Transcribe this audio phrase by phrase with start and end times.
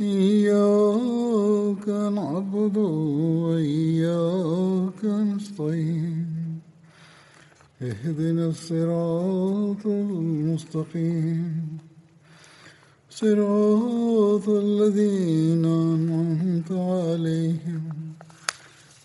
[0.00, 2.76] إياك نعبد
[3.44, 6.60] وإياك نستعين
[7.82, 11.78] اهدنا الصراط المستقيم
[13.10, 17.82] صراط الذين أنعمت عليهم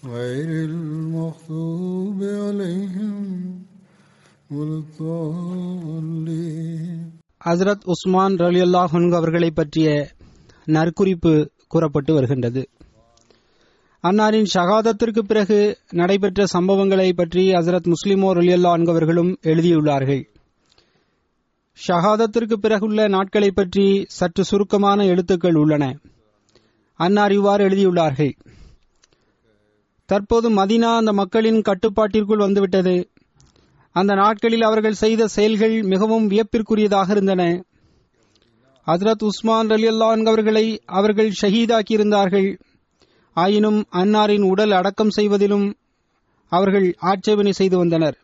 [0.06, 3.60] غير المغضوب عليهم
[4.52, 6.38] ولا الضالين
[7.46, 10.16] ஹசரத் உஸ்மான் ரலியல்லாஹ் அவர்களை பற்றிய
[10.67, 12.69] நற்குறிப்பு கூறப்பட்டு வருகின்றது.
[14.03, 20.31] அன்னாரின் ஷகாதத்திற்கு பிறகு நடைபெற்ற சம்பவங்களை பற்றி ஹசரத் முஸ்லிமோ ரலியல்லா என்பவர்களும் எழுதியுள்ளார்கள்.
[21.89, 25.99] ஷகாதத்திற்கு பிறகுள்ள நாட்களை பற்றி சற்று சுருக்கமான எழுத்துக்கள் உள்ளன.
[26.95, 28.33] அன்னார் இவ்வாறு எழுதியுள்ளார்கள்.
[30.07, 33.11] தற்போது மதினா அந்த மக்களின் கட்டுப்பாட்டிற்குள் வந்துவிட்டது.
[33.93, 37.65] அந்த நாட்களில் அவர்கள் செய்த செயல்கள் மிகவும் வியப்பிற்குரியதாக இருந்தன.
[38.87, 42.59] ஹசரத் உஸ்மான் அலி அல்லான் அவர்களை அவர்கள் ஷஹீதாக்கியிருந்தார்கள்.
[43.33, 45.75] ஆயினும் அன்னாரின் உடல் அடக்கம் செய்வதிலும்
[46.49, 48.19] அவர்கள் ஆட்சேபனை செய்து வந்தனர்.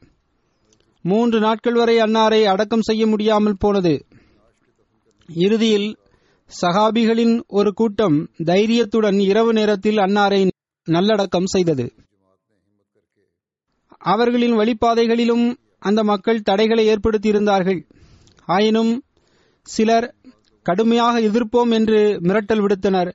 [1.03, 4.07] மூன்று நாட்கள் வரை அன்னாரை அடக்கம் செய்ய முடியாமல் போனது.
[5.35, 5.97] இறுதியில்
[6.63, 10.51] சஹாபிகளின் ஒரு கூட்டம் தைரியத்துடன் இரவு நேரத்தில் அன்னாரை
[10.85, 11.93] நல்லடக்கம் செய்தது.
[13.99, 17.81] அவர்களின் வழிபாதைகளிலும் அந்த மக்கள் தடைகளை ஏற்படுத்தியிருந்தார்கள்.
[18.47, 19.03] ஆயினும்
[19.63, 20.15] சிலர்
[20.69, 21.99] கடுமையாக எதிர்ப்போம் என்று
[22.29, 23.11] மிரட்டல் விடுத்தனர்.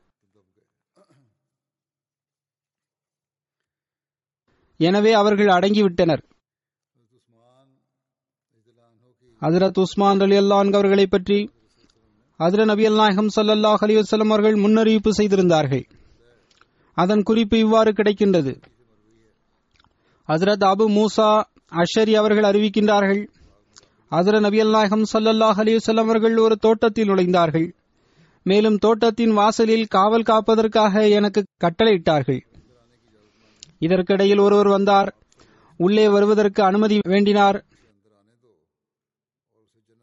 [4.80, 6.22] எனவே அவர்கள் அடங்கிவிட்டனர்.
[9.42, 11.38] ஹசரத் உஸ்மான் அலி அல்லான் அவர்களை பற்றி
[12.40, 15.86] ஹசரத் நபி அல்நாயகம் சல்லாஹ் அலி அவர்கள் முன்னறிவிப்பு செய்திருந்தார்கள்.
[16.98, 18.54] அதன் குறிப்பு இவ்வாறு கிடைக்கின்றது.
[20.28, 21.30] ஹசரத் அபு மூசா
[21.82, 23.24] அஷரி அவர்கள் அறிவிக்கின்றார்கள்
[24.14, 27.72] அசர நபியல் நாயகம் சல்லல்லாஹ் அலிவசல்லம் அவர்கள் ஒரு தோட்டத்தில் நுழைந்தார்கள்.
[28.44, 32.42] மேலும் தோட்டத்தின் வாசலில் காவல் காப்பதற்காக எனக்கு கட்டளையிட்டார்கள்.
[33.80, 35.16] இதற்கிடையில் ஒருவர் வந்தார்.
[35.78, 37.64] உள்ளே வருவதற்கு அனுமதி வேண்டினார்.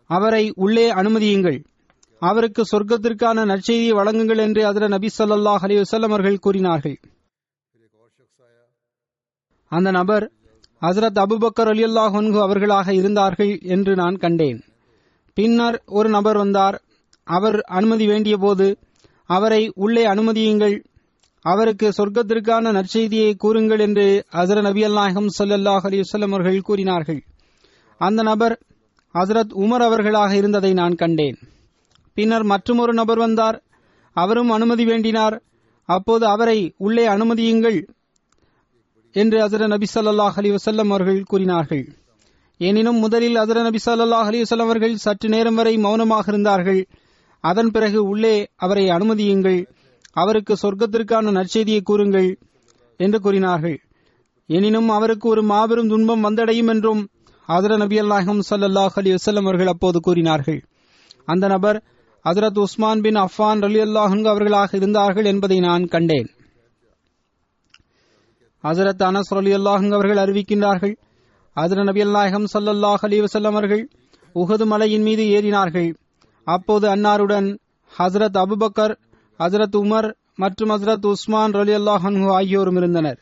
[0.07, 1.65] அவரை உள்ளே அனுமதியுங்கள்.
[2.19, 7.01] அவருக்கு சொர்க்கத்திற்கான நற்செய்தியை வழங்குங்கள் என்று அதிர நபி சொல்லாஹ் அலி வசல்லம் அவர்கள் கூறினார்கள்.
[9.69, 10.33] அந்த நபர்
[10.83, 14.63] ஹசரத் அபுபக்கர் அலியல்லாஹ் அவர்களாக இருந்தார்கள் என்று நான் கண்டேன்.
[15.35, 16.83] பின்னர் ஒரு நபர் வந்தார்.
[17.25, 18.79] அவர் அனுமதி வேண்டிய போது
[19.27, 20.85] அவரை உள்ளே அனுமதியுங்கள்.
[21.41, 27.23] அவருக்கு சொர்க்கத்திற்கான நற்செய்தியை கூறுங்கள் என்று ஹசரத் நபி அல்லாஹம் சல்லாஹ் அலிவல்லம் அவர்கள் கூறினார்கள்.
[27.99, 28.59] அந்த நபர்
[29.15, 31.37] ஹசரத் உமர் அவர்களாக இருந்ததை நான் கண்டேன்.
[32.15, 33.63] பின்னர் மற்றொரு நபர் வந்தார்.
[34.13, 35.41] அவரும் அனுமதி வேண்டினார்.
[35.85, 37.89] அப்போது அவரை உள்ளே அனுமதியுங்கள்.
[39.13, 41.85] என்று அசர நபி சல்லாஹ் அலி வசல்லம் அவர்கள் கூறினார்கள்.
[42.57, 46.87] எனினும் முதலில் அசர நபி சல்லாஹ் அலி வசல்லம் அவர்கள் சற்று நேரம் வரை மௌனமாக இருந்தார்கள்.
[47.41, 49.67] அதன் பிறகு உள்ளே அவரை அனுமதியுங்கள்.
[50.13, 52.39] அவருக்கு சொர்க்கத்திற்கான நற்செய்தியை கூறுங்கள்
[52.97, 53.79] என்று கூறினார்கள்.
[54.47, 57.09] எனினும் அவருக்கு ஒரு மாபெரும் துன்பம் வந்தடையும் என்றும்
[57.49, 60.61] அதர நபி அல்லாஹம் சல்லாஹ் அலி வசல்லம் அவர்கள் அப்போது கூறினார்கள்.
[61.25, 61.83] அந்த நபர்
[62.25, 66.31] ஹசரத் உஸ்மான் பின் அஃபான் அலி அல்லாஹன் அவர்களாக இருந்தார்கள் என்பதை நான் கண்டேன்.
[68.63, 70.97] ஹசரத் அனஸ் அலி அல்லாஹங் அவர்கள் அறிவிக்கின்றார்கள்.
[71.53, 73.89] அதிர நபி அல்லாஹம் சல்லாஹ் அலி வசல்லம் அவர்கள்
[74.35, 75.95] உகது மலையின் மீது ஏறினார்கள்.
[76.45, 77.59] அப்போது அன்னாருடன்
[77.99, 78.97] ஹசரத் அபுபக்கர்
[79.39, 83.19] ஹசரத் உமர் மற்றும் ஹசரத் உஸ்மான் அலி அல்லாஹன் ஆகியோரும் இருந்தனர்.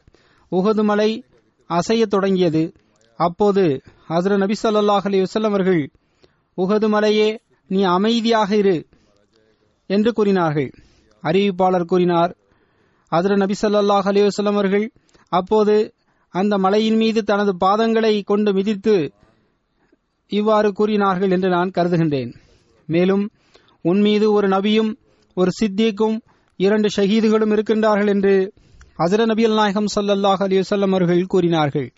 [0.50, 1.24] உகது மலை
[1.68, 2.72] அசையத் தொடங்கியது.
[3.16, 5.90] அப்போது ஹசரத் நபி சல்லாஹ் அலி வசல்லம் அவர்கள்
[6.56, 8.86] உகது மலையே நீ அமைதியாக இரு
[9.86, 10.70] என்று கூறினார்கள்.
[11.22, 12.36] அறிவிப்பாளர் கூறினார்.
[13.08, 14.92] அதிர நபி சல்லாஹ் அலி வசல்லம் அவர்கள்
[15.28, 15.94] அப்போது
[16.30, 19.12] அந்த மலையின் மீது தனது பாதங்களை கொண்டு மிதித்து
[20.26, 22.32] இவ்வாறு கூறினார்கள் என்று நான் கருதுகின்றேன்.
[22.86, 23.30] மேலும்
[23.80, 24.94] உன் மீது ஒரு நபியும்
[25.34, 26.18] ஒரு சித்திக்கும்
[26.56, 28.52] இரண்டு ஷஹீதுகளும் இருக்கின்றார்கள் என்று
[28.98, 31.92] ஹசர நபி நாயகம் சல்லாஹ் அலி வல்லம் அவர்கள் கூறினார்கள்.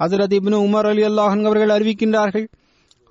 [0.00, 2.46] ஹசரத் இப்னு உமர் அலி அல்லாஹன் அவர்கள் அறிவிக்கின்றார்கள்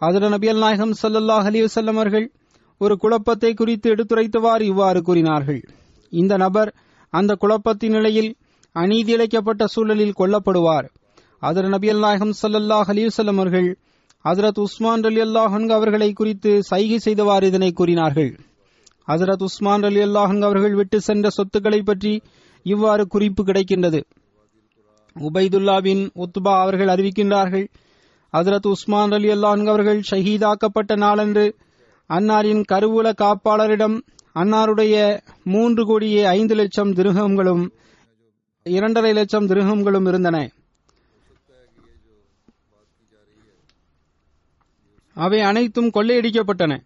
[0.02, 2.32] ஹசர நபி அல் நாயகம் சல்லாஹ் அலி வல்லம் அவர்கள்
[2.78, 5.62] ஒரு குழப்பத்தை குறித்து எடுத்துரைத்தவாறு இவ்வாறு கூறினார்கள்.
[6.10, 6.76] இந்த நபர்
[7.10, 8.36] அந்த குழப்பத்தின் நிலையில்
[8.76, 10.88] அநீதி இழைக்கப்பட்ட சூழலில் கொல்லப்படுவார்.
[11.42, 13.70] அதர் நபி அல் நாயகம் சல்லல்லாஹ் அலி அவர்கள்
[14.26, 18.32] ஹசரத் உஸ்மான் அலி அல்லாஹன் அவர்களை குறித்து சைகை செய்தவாறு இதனை கூறினார்கள்.
[19.08, 22.14] ஹசரத் உஸ்மான் அலி அல்லாஹன் அவர்கள் விட்டு சென்ற சொத்துக்களை பற்றி
[22.66, 24.02] இவ்வாறு குறிப்பு கிடைக்கின்றது.
[25.16, 27.66] உபைதுல்லா பின் உத்பா அவர்கள் அறிவிக்கின்றார்கள்
[28.34, 31.46] ஹசரத் உஸ்மான் அலி அல்லாஹன் அவர்கள் ஷஹீதாக்கப்பட்ட நாளன்று
[32.10, 33.98] அன்னாரின் கருவூல காப்பாளரிடம்
[34.34, 34.96] அன்னாருடைய
[35.44, 37.64] மூன்று கோடியே ஐந்து லட்சம் திருகங்களும்
[38.70, 40.52] இரண்டரை லட்சம் திருகங்களும் இருந்தன.
[45.14, 46.82] அவை அனைத்தும் கொள்ளையடிக்கப்பட்டன.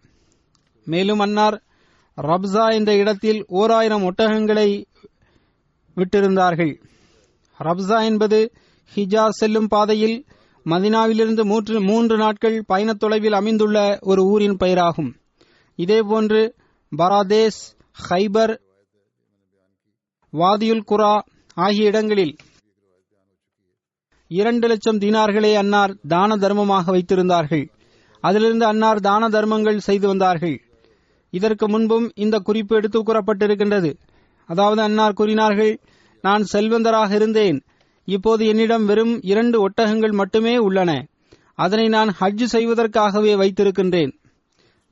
[0.84, 1.62] மேலும் அன்னார்
[2.16, 4.84] ரப்சா என்ற இடத்தில் ஓர் ஆயிரம் ஒட்டகங்களை
[5.96, 6.82] விட்டிருந்தார்கள்.
[7.58, 8.52] ரப்சா என்பது
[8.94, 10.24] ஹிஜாஸ் செல்லும் பாதையில்
[10.64, 15.16] மதினாவிலிருந்து மூன்று மூன்று நாட்கள் பயணத் தொலைவில் அமைந்துள்ள ஒரு ஊரின் பெயராகும்.
[15.74, 16.54] இதேபோன்று
[16.96, 17.76] பராதேஸ்
[18.08, 18.58] ஹைபர்
[20.32, 21.20] வாதியுல் குரா
[21.56, 22.36] ஆகிய இடங்களில்
[24.28, 27.68] இரண்டு லட்சம் தீனார்களே அன்னார் தான தர்மமாக வைத்திருந்தார்கள்.
[28.20, 30.60] அதிலிருந்து அன்னார் தான தர்மங்கள் செய்து வந்தார்கள்.
[31.30, 33.94] இதற்கு முன்பும் இந்த குறிப்பு எடுத்து கூறப்பட்டிருக்கின்றது.
[34.46, 35.80] அதாவது அன்னார் கூறினார்கள்
[36.22, 37.64] நான் செல்வந்தராக இருந்தேன்.
[38.04, 41.06] இப்போது என்னிடம் வெறும் இரண்டு ஒட்டகங்கள் மட்டுமே உள்ளன.
[41.54, 44.12] அதனை நான் ஹஜ் செய்வதற்காகவே வைத்திருக்கின்றேன்.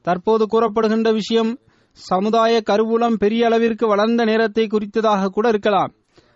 [0.03, 1.59] தற்போது கூறப்படுகின்ற விஷயம்
[1.91, 5.93] சமுதாய கருவூலம் பெரிய அளவிற்கு வளர்ந்த நேரத்தை குறித்ததாக கூட இருக்கலாம்.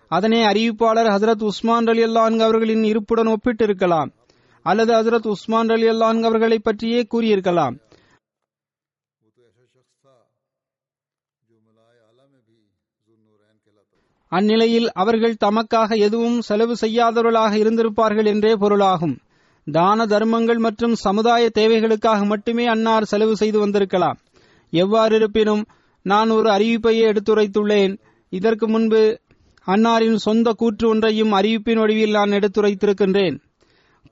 [0.09, 4.11] அதனை அறிவிப்பாளர் ஹசரத் உஸ்மான் அலி அல்லான் அவர்களின் இருப்புடன் ஒப்பிட்டிருக்கலாம்.
[4.63, 7.85] அல்லது ஹசரத் உஸ்மான் அலி அல்லான் அவர்களை பற்றியே கூறியிருக்கலாம்.
[14.29, 19.19] அந்நிலையில் அவர்கள் தமக்காக எதுவும் செலவு செய்யாதவர்களாக இருந்திருப்பார்கள் என்றே பொருளாகும்.
[19.73, 24.19] தான தர்மங்கள் மற்றும் சமுதாய தேவைகளுக்காக மட்டுமே அன்னார் செலவு செய்து வந்திருக்கலாம்.
[24.71, 25.65] எவ்வாறு இருப்பினும்
[26.03, 27.99] நான் ஒரு அறிவிப்பையே எடுத்துரைத்துள்ளேன்.
[28.29, 29.21] இதற்கு முன்பு
[29.67, 33.39] அன்னாரின் சொந்த கூற்று ஒன்றையும் அறிவிப்பின் வடிவில் நான் எடுத்துரைத்திருக்கின்றேன்.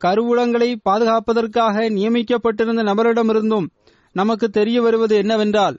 [0.05, 3.67] கருவூலங்களை பாதுகாப்பதற்காக நியமிக்கப்பட்டிருந்த நபரிடமிருந்தும்
[4.13, 5.79] நமக்கு தெரிய வருவது என்னவென்றால்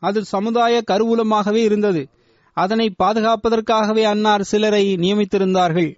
[0.00, 2.08] அது சமுதாய கருவூலமாகவே இருந்தது.
[2.52, 5.94] அதனை பாதுகாப்பதற்காகவே அன்னார் சிலரை நியமித்திருந்தார்கள்.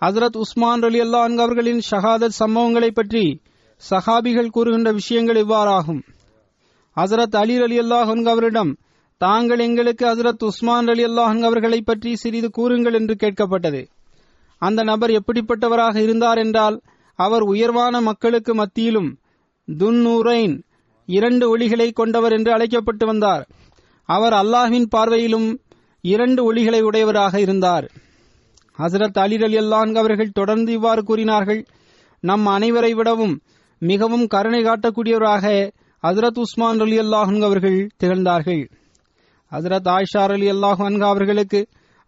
[0.00, 3.40] ஹசரத் உஸ்மான் அலி அல்லான் அவர்களின் ஷஹாதத் சம்பவங்களை பற்றி
[3.90, 6.02] சஹாபிகள் கூறுகின்ற விஷயங்கள் இவ்வாறாகும்.
[7.00, 8.78] ஹசரத் அலி அலி அல்லாஹன் அவரிடம்
[9.22, 13.82] தாங்கள் எங்களுக்கு ஹசரத் உஸ்மான் அலி அல்லாஹன் அவர்களை பற்றி சிறிது கூறுங்கள் என்று கேட்கப்பட்டது.
[14.58, 16.76] அந்த நபர் எப்படிப்பட்டவராக இருந்தார் என்றால்
[17.18, 19.10] அவர் உயர்வான மக்களுக்கு மத்தியிலும்
[19.68, 20.56] துன்னூரைன்
[21.08, 23.44] இரண்டு ஒளிகளை கொண்டவர் என்று அழைக்கப்பட்டு வந்தார்.
[24.08, 25.48] அவர் அல்லாஹ்வின் பார்வையிலும்
[26.04, 27.86] இரண்டு ஒளிகளை உடையவராக இருந்தார்.
[28.78, 31.62] ஹசரத் அலி அலி அல்லான் அவர்கள் தொடர்ந்து இவ்வாறு கூறினார்கள்
[32.20, 33.34] நம் அனைவரை விடவும்
[33.82, 35.46] மிகவும் கருணை காட்டக்கூடியவராக
[36.02, 38.62] ஹசரத் உஸ்மான் அலி அல்லாஹன் அவர்கள் திகழ்ந்தார்கள்.
[39.52, 41.60] ஹசரத் ஆயிஷார் அலி அல்லாஹ் அன்கா அவர்களுக்கு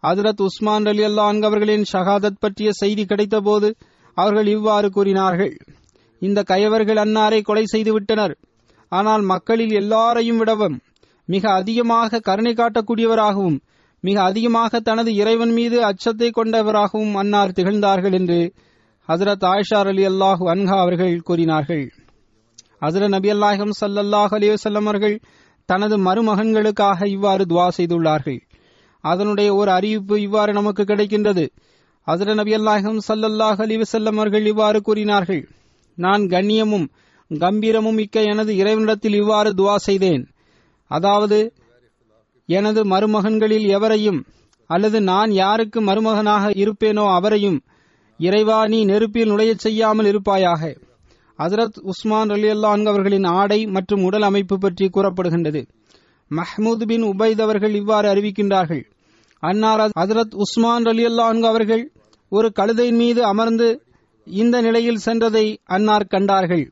[0.03, 3.69] ஹசரத் உஸ்மான் அலி அல்லாஹ் அவர்களின் ஷஹாதத் பற்றிய செய்தி கிடைத்தபோது
[4.17, 5.53] அவர்கள் இவ்வாறு கூறினார்கள்.
[6.21, 8.33] இந்த கயவர்கள் அன்னாரை கொலை செய்துவிட்டனர்
[8.91, 10.77] ஆனால் மக்களில் எல்லாரையும் விடவும்
[11.25, 13.57] மிக அதிகமாக கருணை காட்டக்கூடியவராகவும்
[14.03, 18.39] மிக அதிகமாக தனது இறைவன் மீது அச்சத்தை கொண்டவராகவும் அன்னார் திகழ்ந்தார்கள் என்று
[19.09, 21.85] ஹசரத் ஆயிஷார் அலி அல்லாஹு அன்ஹா அவர்கள் கூறினார்கள்.
[22.81, 25.15] ஹசரத் நபி அல்லாஹம் சல்லல்லாஹ் அலிவசல்லம் அவர்கள்
[25.69, 28.39] தனது மருமகன்களுக்காக இவ்வாறு துவா செய்துள்ளார்கள்.
[29.03, 31.45] அதனுடைய ஒரு அறிவிப்பு இவ்வாறு நமக்கு கிடைக்கின்றது.
[32.07, 35.43] ஹசரத் நபி அல்லாஹம் சல்லல்லாஹ் அலிவசல்லம் அவர்கள் இவ்வாறு கூறினார்கள்.
[35.97, 36.87] நான் கண்ணியமும்
[37.31, 40.23] கம்பீரமும் மிக்க எனது இறைவனிடத்தில் இவ்வாறு துவா செய்தேன்.
[40.91, 41.39] அதாவது
[42.49, 44.19] எனது மருமகன்களில் எவரையும்
[44.69, 47.57] அல்லது நான் யாருக்கு மருமகனாக இருப்பேனோ அவரையும்
[48.19, 50.61] இறைவா நீ நெருப்பில் நுழையச் செய்யாமல் இருப்பாயாக.
[51.37, 55.67] ஹசரத் உஸ்மான் அலி அல்லான் அவர்களின் ஆடை மற்றும் உடல் அமைப்பு பற்றி கூறப்படுகின்றது.
[56.29, 58.83] மஹமூத் பின் உபைத் அவர்கள் இவ்வாறு அறிவிக்கின்றார்கள்.
[59.39, 61.91] அன்னார் ஹசரத் உஸ்மான் அலி அல்லான் அவர்கள்
[62.29, 63.81] ஒரு கழுதையின் மீது அமர்ந்து
[64.25, 66.71] இந்த நிலையில் சென்றதை அன்னார் கண்டார்கள்.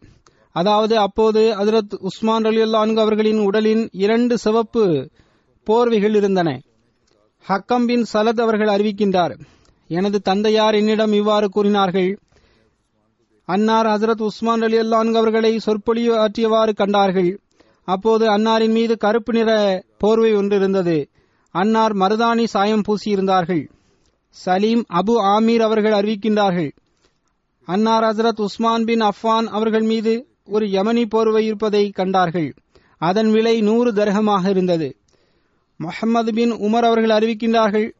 [0.51, 5.09] அதாவது அப்போது ஹசரத் உஸ்மான் அலி அல்லான் அவர்களின் உடலின் இரண்டு சிவப்பு
[5.69, 6.61] போர்வைகள் இருந்தன.
[7.47, 9.39] ஹக்கம் பின் சலத் அவர்கள் அறிவிக்கின்றார்.
[9.87, 12.19] எனது தந்தையார் என்னிடம் இவ்வாறு கூறினார்கள்.
[13.45, 17.39] அன்னார் ஹசரத் உஸ்மான் அலி அல்லான் அவர்களை சொற்பொழிவு ஆற்றியவாறு கண்டார்கள்.
[17.83, 21.09] அப்போது அன்னாரின் மீது கருப்பு நிற போர்வை ஒன்று இருந்தது.
[21.51, 23.69] அன்னார் மருதாணி சாயம் பூசியிருந்தார்கள்.
[24.29, 26.71] சலீம் அபு ஆமீர் அவர்கள் அறிவிக்கின்றார்கள்.
[27.65, 32.53] அன்னார் ஹசரத் உஸ்மான் பின் அஃபான் அவர்கள் மீது ஒரு யமனி போர்வை இருப்பதை கண்டார்கள்.
[32.97, 34.97] அதன் விலை நூறு தர்கமாக இருந்தது.
[35.77, 37.91] முஹம்மது பின் உமர் அவர்கள் அறிவிக்கின்றார்கள்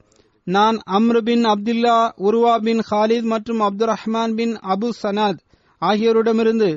[0.48, 5.40] நான் அம்ரு பின் அப்துல்லா உருவா பின் ஹாலித் மற்றும் அப்துல் ரஹ்மான் பின் அபு சனாத்
[5.82, 6.70] ஆகியோரிடமிருந்து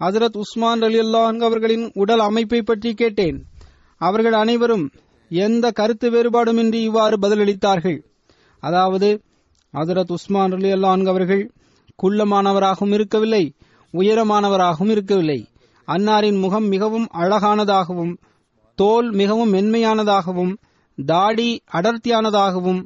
[0.00, 3.38] ஹசரத் உஸ்மான் அலி அல்லாஹ் அவர்களின் உடல் அமைப்பை பற்றி கேட்டேன்.
[4.00, 4.90] அவர்கள் அனைவரும்
[5.30, 7.98] எந்த கருத்து வேறுபாடுமின்றி இவ்வாறு பதிலளித்தார்கள்?
[8.60, 9.22] அதாவது
[9.74, 11.50] ஹசரத் உஸ்மான் அலி அல்லாஹ் அவர்கள்
[12.02, 13.54] குள்ளமானவராகவும் இருக்கவில்லை
[13.94, 15.48] உயரமானவராகவும் இருக்கவில்லை.
[15.88, 18.14] அன்னாரின் முகம் மிகவும் அழகானதாகவும்
[18.74, 20.54] தோல் மிகவும் மென்மையானதாகவும்
[21.06, 22.80] தாடி அடர்த்தியானதாகவும்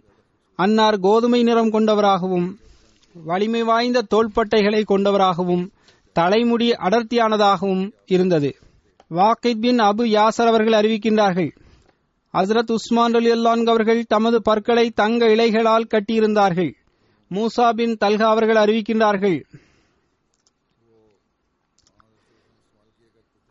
[0.59, 2.59] அன்னார் கோதுமை நிறம் கொண்டவராகவும்
[3.14, 5.73] வலிமை வாய்ந்த தோள்பட்டைகளை கொண்டவராகவும்
[6.12, 8.56] தலைமுடி அடர்த்தியானதாகவும் இருந்தது.
[9.11, 11.50] வாக்கித் பின் அபு யாசர் அவர்கள் அறிவிக்கின்றார்கள்
[12.35, 16.73] ஹசரத் உஸ்மான் அலி அல்லான் அவர்கள் தமது பற்களை தங்க இலைகளால் கட்டியிருந்தார்கள்.
[17.30, 19.38] மூசா பின் தல்கா அவர்கள் அறிவிக்கின்றார்கள்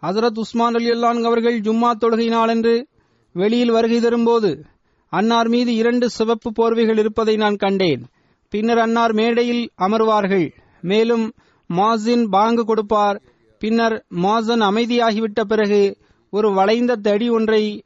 [0.03, 2.87] ஹசரத் உஸ்மான் அலி அல்லான் அவர்கள் ஜும்மா தொழுகை நாளன்று
[3.35, 4.65] வெளியில் வருகை தரும்போது
[5.11, 8.05] அன்னார் மீது இரண்டு சிவப்பு போர்வைகள் இருப்பதை நான் கண்டேன்.
[8.49, 10.51] பின்னர் அன்னார் மேடையில் அமர்வார்கள்.
[10.81, 11.33] மேலும்
[11.73, 13.21] மாசின் பாங்கு கொடுப்பார்.
[13.59, 15.97] பின்னர் மாசன் அமைதியாகிவிட்ட பிறகு
[16.29, 17.83] ஒரு வளைந்த தடி ஒன்றை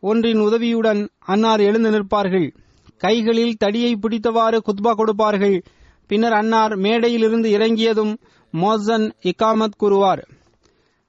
[0.00, 2.54] ஒன்றின் உதவியுடன் அன்னார் எழுந்து நிற்பார்கள்.
[2.98, 5.62] கைகளில் தடியை பிடித்தவாறு குத்பா கொடுப்பார்கள்.
[6.06, 8.18] பின்னர் அன்னார் மேடையில் இருந்து இறங்கியதும்
[8.52, 10.28] மோசன் இக்காமத் கூறுவார்.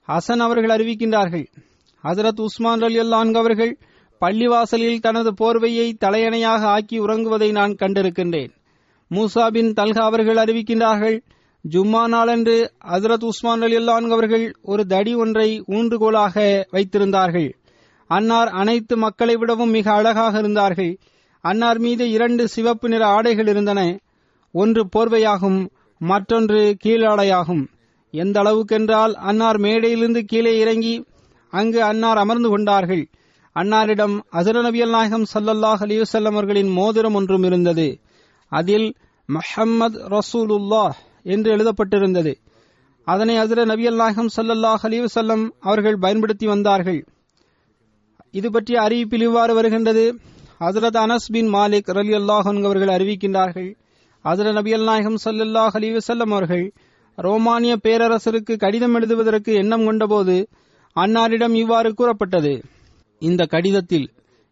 [0.07, 1.45] ஹசன் அவர்கள் அறிவிக்கின்றார்கள்.
[2.03, 3.77] ஹசரத் உஸ்மான் அலி அல்லான் அவர்கள்
[4.21, 8.51] பள்ளிவாசலில் தனது போர்வையை தலையணையாக ஆக்கி உறங்குவதை நான் கண்டிருக்கின்றேன்.
[9.11, 11.21] மூசாபின் தல்கா அவர்கள் அறிவிக்கின்றார்கள்
[11.69, 17.53] ஜும்மா நாளன்று ஹசரத் உஸ்மான் அலி அல்லான் அவர்கள் ஒரு தடி ஒன்றை ஊன்றுகோலாக வைத்திருந்தார்கள்.
[18.07, 20.97] அன்னார் அனைத்து மக்களை விடவும் மிக அழகாக இருந்தார்கள்.
[21.41, 23.99] அன்னார் மீது இரண்டு சிவப்பு நிற ஆடைகள் இருந்தன.
[24.51, 27.67] ஒன்று போர்வையாகும் மற்றொன்று கீழாடையாகும்.
[28.11, 31.05] எந்த அளவுக்கென்றால் அன்னார் மேடையிலிருந்து கீழே இறங்கி
[31.49, 33.09] அங்கு அன்னார் அமர்ந்து கொண்டார்கள்.
[33.59, 37.87] அன்னாரிடம் அசர நபியல் நாயகம் சல்லல்லாஹ் அலிவசல்லம் அவர்களின் மோதிரம் ஒன்றும் இருந்தது.
[38.51, 38.95] அதில்
[39.29, 42.33] மஹம்மத் ரசூலுல்லாஹ் என்று எழுதப்பட்டிருந்தது.
[43.07, 47.01] அதனை அசர நபியல் நாயகம் சல்லல்லாஹ் அலிவசல்லம் அவர்கள் பயன்படுத்தி வந்தார்கள்.
[48.31, 50.05] இது பற்றிய அறிவிப்பில் இவ்வாறு வருகின்றது.
[50.59, 53.69] ஹசரத் அனஸ் பின் மாலிக் ரலி அல்லாஹன் அவர்கள் அறிவிக்கின்றார்கள்
[54.25, 56.65] ஹசரத் நபியல் நாயகம் சல்லல்லாஹ் அலிவசல்லம் அவர்கள்
[57.17, 60.35] ரோமானிய பேரரசருக்கு கடிதம் எழுதுவதற்கு எண்ணம் கொண்டபோது
[60.95, 62.53] அன்னாரிடம் இவ்வாறு கூறப்பட்டது.
[63.19, 64.07] இந்த கடிதத்தில்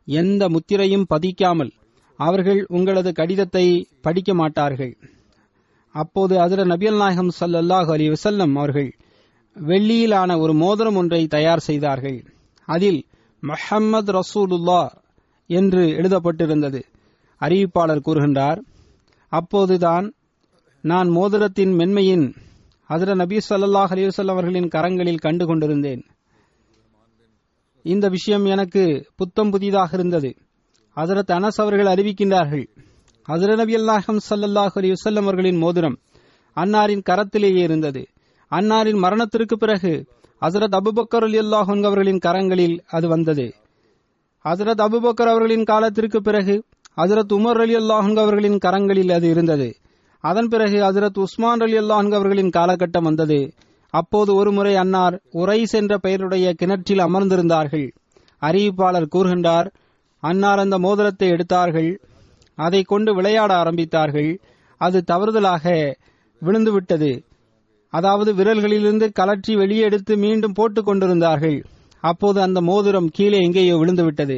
[0.07, 1.71] எந்த முத்திரையும் பதிக்காமல்
[2.19, 3.65] அவர்கள் உங்களது கடிதத்தை
[4.01, 4.93] படிக்க மாட்டார்கள்.
[5.95, 8.89] அப்போது அதிர நபியல் நாயகம் சல்லல்லாஹு அலி வசல்லம் அவர்கள்
[9.55, 12.19] வெள்ளியிலான ஒரு மோதிரம் ஒன்றை தயார் செய்தார்கள்.
[12.67, 12.99] அதில்
[13.43, 14.81] மஹம்மது ரசூலுல்லா
[15.49, 16.81] என்று எழுதப்பட்டிருந்தது.
[17.41, 18.59] அறிவிப்பாளர் கூறுகின்றார்
[19.31, 20.05] அப்போதுதான்
[20.83, 22.25] நான் மோதிரத்தின் மென்மையின்
[22.89, 26.03] அதிர நபி சல்லாஹ் அலிவசல்லம் அவர்களின் கரங்களில் கண்டு கொண்டிருந்தேன்.
[27.87, 28.83] இந்த விஷயம் எனக்கு
[29.15, 30.29] புத்தம் புதிதாக இருந்தது.
[30.95, 32.65] ஹசரத் அனஸ் அவர்கள் அறிவிக்கின்றார்கள்.
[33.27, 35.97] ஹசர நபி அல்லாஹம் சல்லாஹ் அலி வசல்லம் அவர்களின் மோதிரம்
[36.55, 38.07] அன்னாரின் கரத்திலேயே இருந்தது.
[38.51, 40.05] அன்னாரின் மரணத்திற்கு பிறகு
[40.41, 43.53] ஹசரத் அபுபக்கர் அலி அல்லாஹன் அவர்களின் கரங்களில் அது வந்தது.
[44.43, 46.55] ஹசரத் அபுபக்கர் அவர்களின் காலத்திற்கு பிறகு
[46.97, 49.69] ஹசரத் உமர் அலி அல்லாஹன் அவர்களின் கரங்களில் அது இருந்தது.
[50.23, 53.39] அதன் பிறகு ஹசரத் உஸ்மான் அலி அல்லாஹன் அவர்களின் காலகட்டம் வந்தது.
[53.99, 57.87] அப்போது ஒருமுறை அன்னார் உரைஸ் என்ற பெயருடைய கிணற்றில் அமர்ந்திருந்தார்கள்.
[58.41, 59.67] அறிவிப்பாளர் கூறுகின்றார்
[60.23, 61.91] அன்னார் அந்த மோதிரத்தை எடுத்தார்கள்
[62.57, 64.31] அதை கொண்டு விளையாட ஆரம்பித்தார்கள்.
[64.81, 65.65] அது தவறுதலாக
[66.41, 67.11] விழுந்துவிட்டது.
[67.93, 71.57] அதாவது விரல்களிலிருந்து கலற்றி வெளியே எடுத்து மீண்டும் போட்டுக் கொண்டிருந்தார்கள்.
[72.03, 74.37] அப்போது அந்த மோதிரம் கீழே எங்கேயோ விழுந்துவிட்டது.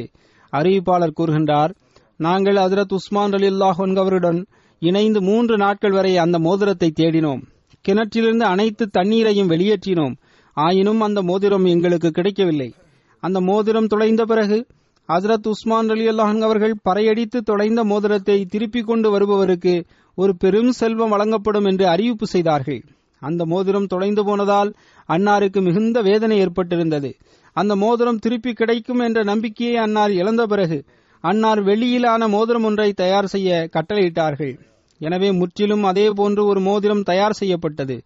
[0.52, 1.72] அறிவிப்பாளர் கூறுகின்றார்
[2.20, 3.50] நாங்கள் அதிரத் உஸ்மான் அலி
[3.96, 4.40] அவருடன்
[4.82, 7.42] இணைந்து மூன்று நாட்கள் வரை அந்த மோதிரத்தை தேடினோம்.
[7.88, 10.14] கிணற்றிலிருந்து அனைத்து தண்ணீரையும் வெளியேற்றினோம்.
[10.52, 12.74] ஆயினும் அந்த மோதிரம் எங்களுக்கு கிடைக்கவில்லை.
[13.20, 14.66] அந்த மோதிரம் தொலைந்த பிறகு
[15.08, 19.84] ஹசரத் உஸ்மான் அலி அல்லாஹன் அவர்கள் பறையடித்து தொலைந்த மோதிரத்தை திருப்பிக் கொண்டு வருபவருக்கு
[20.14, 22.84] ஒரு பெரும் செல்வம் வழங்கப்படும் என்று அறிவிப்பு செய்தார்கள்.
[23.18, 24.74] அந்த மோதிரம் தொலைந்து போனதால்
[25.08, 27.12] அன்னாருக்கு மிகுந்த வேதனை ஏற்பட்டிருந்தது.
[27.52, 30.84] அந்த மோதிரம் திருப்பி கிடைக்கும் என்ற நம்பிக்கையை அன்னார் இழந்த பிறகு
[31.20, 34.54] அன்னார் வெளியிலான மோதிரம் ஒன்றை தயார் செய்ய கட்டளையிட்டார்கள்.
[35.00, 37.96] எனவே முற்றிலும் அதே போன்று ஒரு மோதிரம் தயார் செய்யப்பட்டது.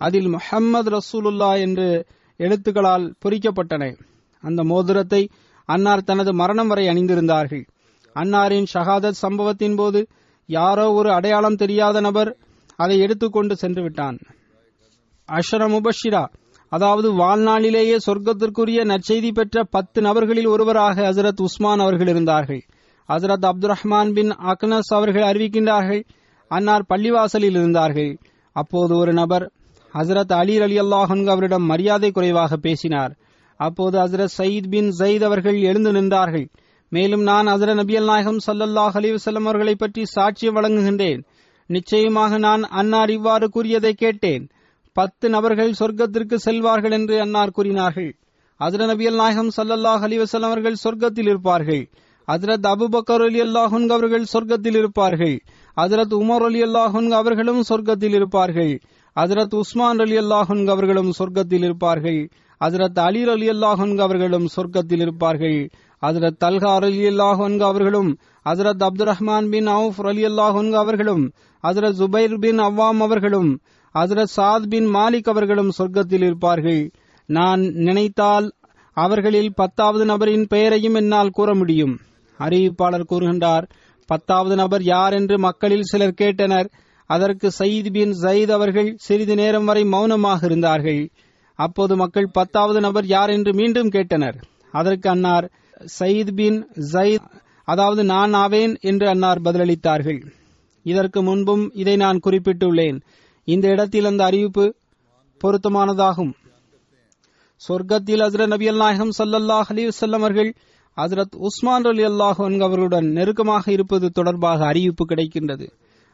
[0.00, 1.86] அதில் முஹம்மது ரசூலுல்லா என்று
[2.40, 3.84] எழுத்துக்களால் பொறிக்கப்பட்டன.
[4.44, 5.22] அந்த மோதிரத்தை
[5.68, 7.64] அன்னார் தனது மரணம் வரை அணிந்திருந்தார்கள்.
[8.16, 10.00] அன்னாரின் ஷஹாதத் சம்பவத்தின் போது
[10.48, 12.30] யாரோ ஒரு அடையாளம் தெரியாத நபர்
[12.78, 14.16] அதை எடுத்துக்கொண்டு சென்று விட்டான்
[15.28, 16.24] அஷர முபஷிரா
[16.72, 22.62] அதாவது வாழ்நாளிலேயே சொர்க்கத்திற்குரிய நற்செய்தி பெற்ற பத்து நபர்களில் ஒருவராக ஹசரத் உஸ்மான் அவர்கள் இருந்தார்கள்.
[23.08, 26.02] ஹசரத் அப்துல் ரஹ்மான் பின் அக்னஸ் அவர்கள் அறிவிக்கின்றார்கள்
[26.56, 28.12] அன்னார் பள்ளிவாசலில் இருந்தார்கள்.
[28.56, 29.44] அப்போது ஒரு நபர்
[29.94, 33.12] ஹசரத் அலி அலி அல்லாஹன்கு அவரிடம் மரியாதை குறைவாக பேசினார்.
[33.60, 36.46] அப்போது ஹசரத் சயீத் பின் ஜயீத் அவர்கள் எழுந்து நின்றார்கள்.
[36.92, 41.22] மேலும் நான் அதர நபியல் நாயகம் சல்லல்லாஹ் அலிவசல்லம் அவர்களை பற்றி சாட்சியம் வழங்குகின்றேன்.
[41.66, 44.44] நிச்சயமாக நான் அன்னார் இவ்வாறு கூறியதை கேட்டேன்.
[44.96, 48.10] பத்து நபர்கள் சொர்க்கத்திற்கு செல்வார்கள் என்று அன்னார் கூறினார்கள்.
[48.60, 51.84] அதர நபியல் நாயகம் சல்லல்லாஹ் அலிவசல்லம் அவர்கள் சொர்க்கத்தில் இருப்பார்கள்.
[52.28, 55.36] ஹசரத் அபுபக்கர் அலி அல்லாஹுன் அவர்கள் சொர்க்கத்தில் இருப்பார்கள்.
[55.76, 58.80] ஹசரத் உமர் அலி அல்லாஹன் அவர்களும் சொர்க்கத்தில் இருப்பார்கள்.
[59.20, 62.28] ஹசரத் உஸ்மான் அலி அல்லாஹன் அவர்களும் சொர்க்கத்தில் இருப்பார்கள்.
[62.64, 65.70] ஹசரத் அலி அலி அல்லாஹன் அவர்களும் சொர்க்கத்தில் இருப்பார்கள்.
[66.06, 72.38] ஹசரத் தல்ஹார் அலி அல்லாஹன் அவர்களும் ஹசரத் Abdul Rahman bin Auf Ali அல்லாஹன் அவர்களும் ஹசரத் ஜுபைர்
[72.38, 73.60] பின் அவ்வாம் அவர்களும்
[73.94, 76.90] ஹசரத் சாத் பின் மாலிக் அவர்களும் சொர்க்கத்தில் இருப்பார்கள்.
[77.26, 78.52] நான் நினைத்தால்
[78.92, 81.98] அவர்களில் பத்தாவது நபரின் பெயரையும் என்னால் கூற முடியும்.
[82.38, 83.64] அறிவிப்பாளர் கூறுகின்றார்
[84.06, 86.68] பத்தாவது நபர் யார் என்று மக்களில் சிலர் கேட்டனர்.
[87.06, 91.10] அதற்கு சயீத் பின் ஜயீத் அவர்கள் சிறிது நேரம் வரை மௌனமாக இருந்தார்கள்.
[91.54, 94.42] அப்போது மக்கள் பத்தாவது நபர் யார் என்று மீண்டும் கேட்டனர்.
[94.70, 95.50] அதற்கு அன்னார்
[95.98, 97.28] சயீத் பின் ஜயீத்
[97.64, 100.26] அதாவது நான் ஆவேன் என்று அன்னார் பதிலளித்தார்கள்.
[100.82, 103.00] இதற்கு முன்பும் இதை நான் குறிப்பிட்டுள்ளேன்.
[103.44, 104.74] இந்த இடத்தில் அந்த அறிவிப்பு
[105.44, 106.32] பொருத்தமானதாகும்.
[107.68, 110.54] சொர்க்கத்தில் ஹசரத் நபி நாயகம் சல்லல்லாஹ் அலி வல்லம் அவர்கள்
[110.96, 115.68] ஹசரத் உஸ்மான் அலி அல்லாஹ் அவர்களுடன் நெருக்கமாக இருப்பது தொடர்பாக அறிவிப்பு கிடைக்கின்றது.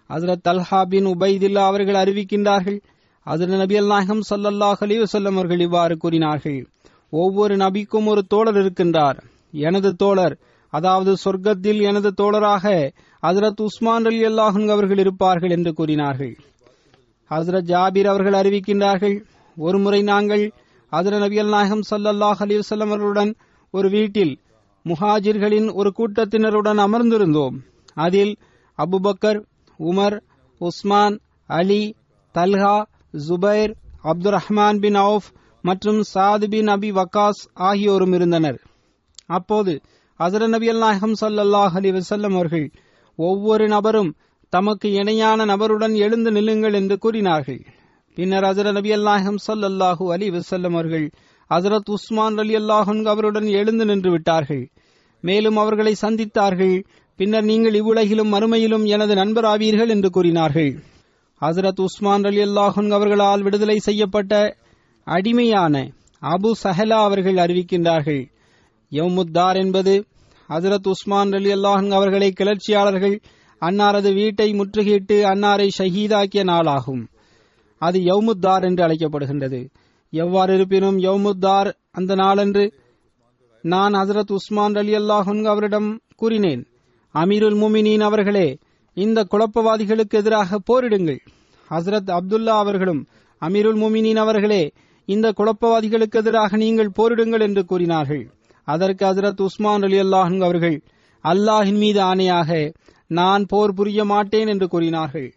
[0.08, 2.80] ஹசரத் அல்ஹா பின் உபைதில்லா அவர்கள் அறிவிக்கின்றார்கள்.
[3.26, 6.68] ஹசரத் நபி நாயகம் சல்லல்லாஹ் அலி வசல்லம் அவர்கள் இவ்வாறு கூறினார்கள்.
[7.10, 9.18] ஒவ்வொரு நபிக்கும் ஒரு தோழர் இருக்கின்றார்.
[9.50, 12.90] எனது தோழர் அதாவது சொர்க்கத்தில் எனது தோழராக
[13.22, 16.36] ஹசரத் உஸ்மான் அலி அல்லாஹன் அவர்கள் இருப்பார்கள் என்று கூறினார்கள்.
[17.30, 19.24] ஹசரத் ஜாபீர் அவர்கள் அறிவிக்கின்றார்கள்
[19.56, 20.52] ஒருமுறை நாங்கள்
[20.92, 23.34] ஹசரத் நபி அல் நாயகம் சல்லல்லாஹ் அலி வல்லம் அவர்களுடன்
[23.70, 24.40] ஒரு வீட்டில்
[24.84, 27.56] முஹாஜிர்களின் ஒரு கூட்டத்தினருடன் அமர்ந்திருந்தோம்.
[27.94, 28.38] அதில்
[28.78, 29.40] அபுபக்கர்
[29.78, 30.20] உமர்
[30.60, 31.94] உஸ்மான் அலி
[32.34, 32.76] தல்ஹா
[33.28, 33.72] ஜுபைர்
[34.02, 35.30] அப்துல் ரஹ்மான் பின் அவுஃப்
[35.62, 38.58] மற்றும் சாத் பின் அபி வக்காஸ் ஆகியோரும் இருந்தனர்.
[39.26, 39.80] அப்போது
[40.20, 42.70] அசர நபி அல்நாயகம் சல்லாஹ் அலி வசல்லம் அவர்கள்
[43.16, 44.16] ஒவ்வொரு நபரும்
[44.48, 47.60] தமக்கு இணையான நபருடன் எழுந்து நில்லுங்கள் என்று கூறினார்கள்.
[48.14, 51.10] பின்னர் அசர நபி அல்நாயகம் சல்லாஹூ அலி வசல்லம் அவர்கள்
[51.54, 54.70] ஹசரத் உஸ்மான் அலி அல்லாஹன் அவருடன் எழுந்து நின்று விட்டார்கள்.
[55.20, 56.84] மேலும் அவர்களை சந்தித்தார்கள்.
[57.16, 60.82] பின்னர் நீங்கள் இவ்வுலகிலும் மறுமையிலும் எனது நண்பர் ஆவீர்கள் என்று கூறினார்கள்.
[61.40, 64.56] ஹசரத் உஸ்மான் அலி அல்லாஹன் அவர்களால் விடுதலை செய்யப்பட்ட
[65.04, 65.90] அடிமையான
[66.22, 68.28] அபு சஹலா அவர்கள் அறிவிக்கின்றார்கள்.
[68.90, 70.04] யமுத்தார் என்பது
[70.48, 73.20] ஹசரத் உஸ்மான் அலி அல்லாஹன் அவர்களை கிளர்ச்சியாளர்கள்
[73.60, 77.06] அன்னாரது வீட்டை முற்றுகையிட்டு அன்னாரை ஷஹீதாக்கிய நாளாகும்.
[77.78, 79.70] அது யவுமுத்தார் என்று அழைக்கப்படுகின்றது.
[80.12, 82.64] எவ்வாறு இருப்பினும் யவுமுத்தார் அந்த நாளன்று
[83.64, 86.62] நான் ஹசரத் உஸ்மான் அலி அல்லாஹன் அவரிடம் கூறினேன்
[87.14, 88.58] அமீருல் முமினின் அவர்களே
[88.96, 91.20] இந்த குழப்பவாதிகளுக்கு எதிராக போரிடுங்கள்.
[91.70, 93.02] ஹசரத் அப்துல்லா அவர்களும்
[93.42, 94.62] அமீருல் முமினின் அவர்களே
[95.08, 98.24] இந்த குழப்பவாதிகளுக்கு எதிராக நீங்கள் போரிடுங்கள் என்று கூறினார்கள்.
[98.68, 100.76] அதற்கு ஹசரத் உஸ்மான் அலி அல்லாஹன் அவர்கள்
[101.24, 102.72] அல்லாஹின் மீது ஆணையாக
[103.10, 105.28] நான் போர் புரிய மாட்டேன் என்று கூறினார்கள்.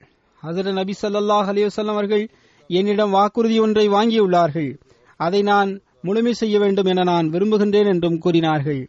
[0.43, 2.25] ஹசரத் நபி சல்லாஹ் அலிவசல்லம் அவர்கள்
[2.73, 4.71] என்னிடம் வாக்குறுதி ஒன்றை வாங்கியுள்ளார்கள்.
[5.19, 8.81] அதை நான் முழுமை செய்ய வேண்டும் என நான் விரும்புகின்றேன் என்றும் கூறினார்கள்.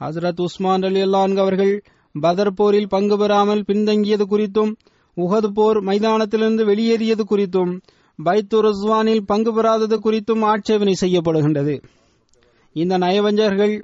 [0.00, 1.74] ஹசரத் உஸ்மான் அலி அல்லான் அவர்கள்
[2.20, 4.72] பதர் போரில் பங்கு பெறாமல் பின்தங்கியது குறித்தும்
[5.16, 7.72] உகது போர் மைதானத்திலிருந்து வெளியேறியது குறித்தும்
[8.18, 11.74] பைத்து ருஸ்வானில் பங்கு பெறாதது குறித்தும் ஆட்சேபனை செய்யப்படுகின்றது.
[12.76, 13.74] இந்த நயவஞ்சர்கள்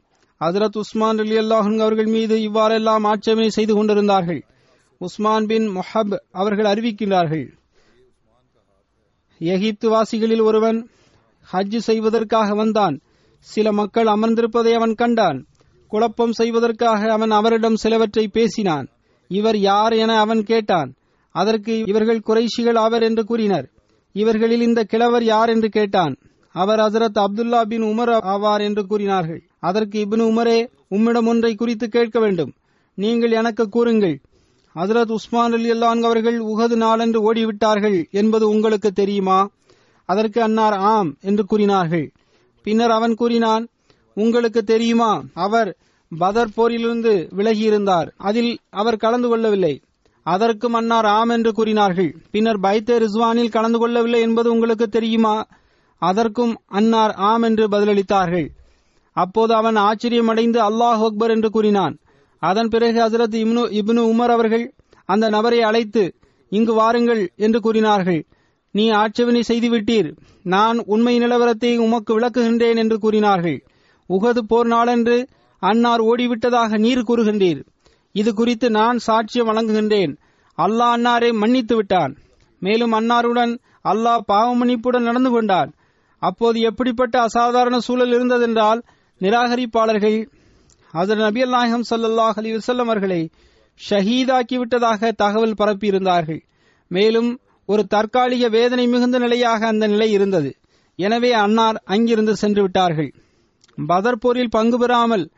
[0.41, 4.43] ஹசரத் உஸ்மான் அலி அல்லாஹன் அவர்கள் மீது இவ்வாறெல்லாம் ஆட்சேபனை செய்து கொண்டிருந்தார்கள்.
[5.01, 7.47] உஸ்மான் பின் மொஹப் அவர்கள் அறிவிக்கின்றார்கள்.
[9.39, 10.89] எகிப்து வாசிகளில் ஒருவன்
[11.53, 13.01] ஹஜ் செய்வதற்காக வந்தான்.
[13.39, 15.47] சில மக்கள் அமர்ந்திருப்பதை அவன் கண்டான்.
[15.89, 18.89] குழப்பம் செய்வதற்காக அவன் அவரிடம் சிலவற்றை பேசினான்.
[19.29, 20.95] இவர் யார் என அவன் கேட்டான்.
[21.31, 23.71] அதற்கு இவர்கள் குறைஷிகள் ஆவர் என்று கூறினர்.
[24.13, 26.17] இவர்களில் இந்த கிழவர் யார் என்று கேட்டான்.
[26.53, 29.43] அவர் ஹசரத் அப்துல்லா பின் உமர் ஆவார் என்று கூறினார்கள்.
[29.59, 32.53] அதற்கு இபின் உமரே உம்மிடம் ஒன்றை குறித்து கேட்க வேண்டும்.
[32.95, 34.21] நீங்கள் எனக்கு கூறுங்கள்.
[34.75, 39.49] ஹசரத் உஸ்மான் அலி அல்லான் அவர்கள் உகது நாளன்று ஓடிவிட்டார்கள் என்பது உங்களுக்கு தெரியுமா?
[40.05, 42.13] அதற்கு அன்னார் ஆம் என்று கூறினார்கள்.
[42.63, 43.69] பின்னர் அவன் கூறினான்
[44.15, 45.23] உங்களுக்கு தெரியுமா?
[45.35, 45.77] அவர்
[46.19, 48.09] பதர் போரிலிருந்து விலகியிருந்தார்.
[48.17, 49.83] அதில் அவர் கலந்து கொள்ளவில்லை.
[50.23, 52.17] அதற்கும் அன்னார் ஆம் என்று கூறினார்கள்.
[52.31, 55.47] பின்னர் பைத்தே ரிஸ்வானில் கலந்து கொள்ளவில்லை என்பது உங்களுக்கு தெரியுமா?
[55.99, 58.49] அதற்கும் அன்னார் ஆம் என்று பதிலளித்தார்கள்.
[59.13, 61.99] அப்போது அவன் ஆச்சரியமடைந்து அல்லாஹ் அக்பர் என்று கூறினான்.
[62.39, 64.75] அதன் பிறகு ஹசரத் இப்னு இப்னு உமர் அவர்கள்
[65.05, 66.15] அந்த நபரை அழைத்து
[66.49, 68.21] இங்கு வாருங்கள் என்று கூறினார்கள்.
[68.71, 70.09] நீ ஆட்சேபனை செய்துவிட்டீர்.
[70.43, 73.59] நான் உண்மை நிலவரத்தை உமக்கு விளக்குகின்றேன் என்று கூறினார்கள்.
[74.09, 75.29] உகது போர் நாளன்று
[75.63, 77.61] அன்னார் ஓடிவிட்டதாக நீர் கூறுகின்றீர்.
[78.13, 80.13] இது குறித்து நான் சாட்சியம் வழங்குகின்றேன்.
[80.59, 82.17] அல்லாஹ் அன்னாரை மன்னித்து விட்டான்.
[82.63, 83.53] மேலும் அன்னாருடன்
[83.85, 85.71] அல்லாஹ் பாவமன்னிப்புடன் நடந்து கொண்டான்.
[86.23, 88.81] அப்போது எப்படிப்பட்ட அசாதாரண சூழல் இருந்ததென்றால்
[89.21, 90.19] நிராகரிப்பாளர்கள்
[90.95, 93.31] ஹசரத் நபி நாயகம் சல்லாஹ் அலி வஸல்லம் அவர்களை
[93.91, 96.41] ஷஹீதாக்கி விட்டதாக தகவல் பரப்பியிருந்தார்கள்.
[96.89, 100.57] மேலும் ஒரு தற்காலிக வேதனை மிகுந்த நிலையாக அந்த நிலை இருந்தது.
[100.97, 103.15] எனவே அன்னார் அங்கிருந்து சென்று விட்டார்கள்.
[103.87, 105.31] பதர் போரில் பங்கு பெறாமல்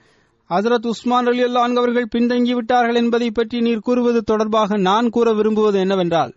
[0.51, 5.79] ஹசரத் உஸ்மான் அலி அல்லான் அவர்கள் பின்தங்கி விட்டார்கள் என்பதை பற்றி நீர் கூறுவது தொடர்பாக நான் கூற விரும்புவது
[5.79, 6.35] என்னவென்றால்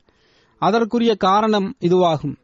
[0.58, 2.36] அதற்குரிய காரணம் இதுவாகும்.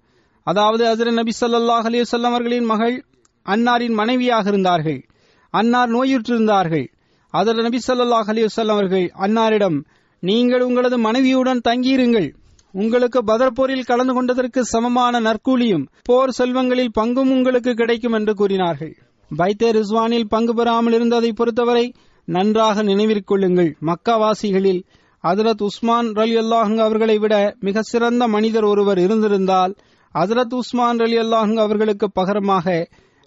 [0.44, 3.06] அதாவது ஹசரத் நபி சல்லாஹ் அலி அவர்களின் மகள்
[3.46, 5.09] அன்னாரின் மனைவியாக இருந்தார்கள்.
[5.54, 6.86] அன்னார் நோயுற்றிருந்தார்கள்.
[7.34, 9.78] அதர் நபி ஸல்லல்லாஹு அலைஹி அவர்கள் அன்னாரிடம்
[10.24, 12.30] நீங்கள் உங்களது மனைவியுடன் தங்கியிருங்கள்.
[12.74, 18.94] உங்களுக்கு பதர் போரில் கலந்து கொண்டதற்கு சமமான நற்கூலியும் போர் செல்வங்களில் பங்கும் உங்களுக்கு கிடைக்கும் என்று கூறினார்கள்.
[19.32, 21.86] பைத்தே ரிஸ்வானில் பங்கு பெறாமல் இருந்ததை பொறுத்தவரை
[22.28, 24.82] நன்றாக நினைவிற்கொள்ளுங்கள் மக்காவாசிகளில்
[25.24, 27.36] அதரத் உஸ்மான் ரலி அல்லாஹுங்க அவர்களை விட
[27.68, 29.74] மிக சிறந்த மனிதர் ஒருவர் இருந்திருந்தால்
[30.16, 32.76] அதரத் உஸ்மான் ரலி அல்லாஹுங்க அவர்களுக்கு பகரமாக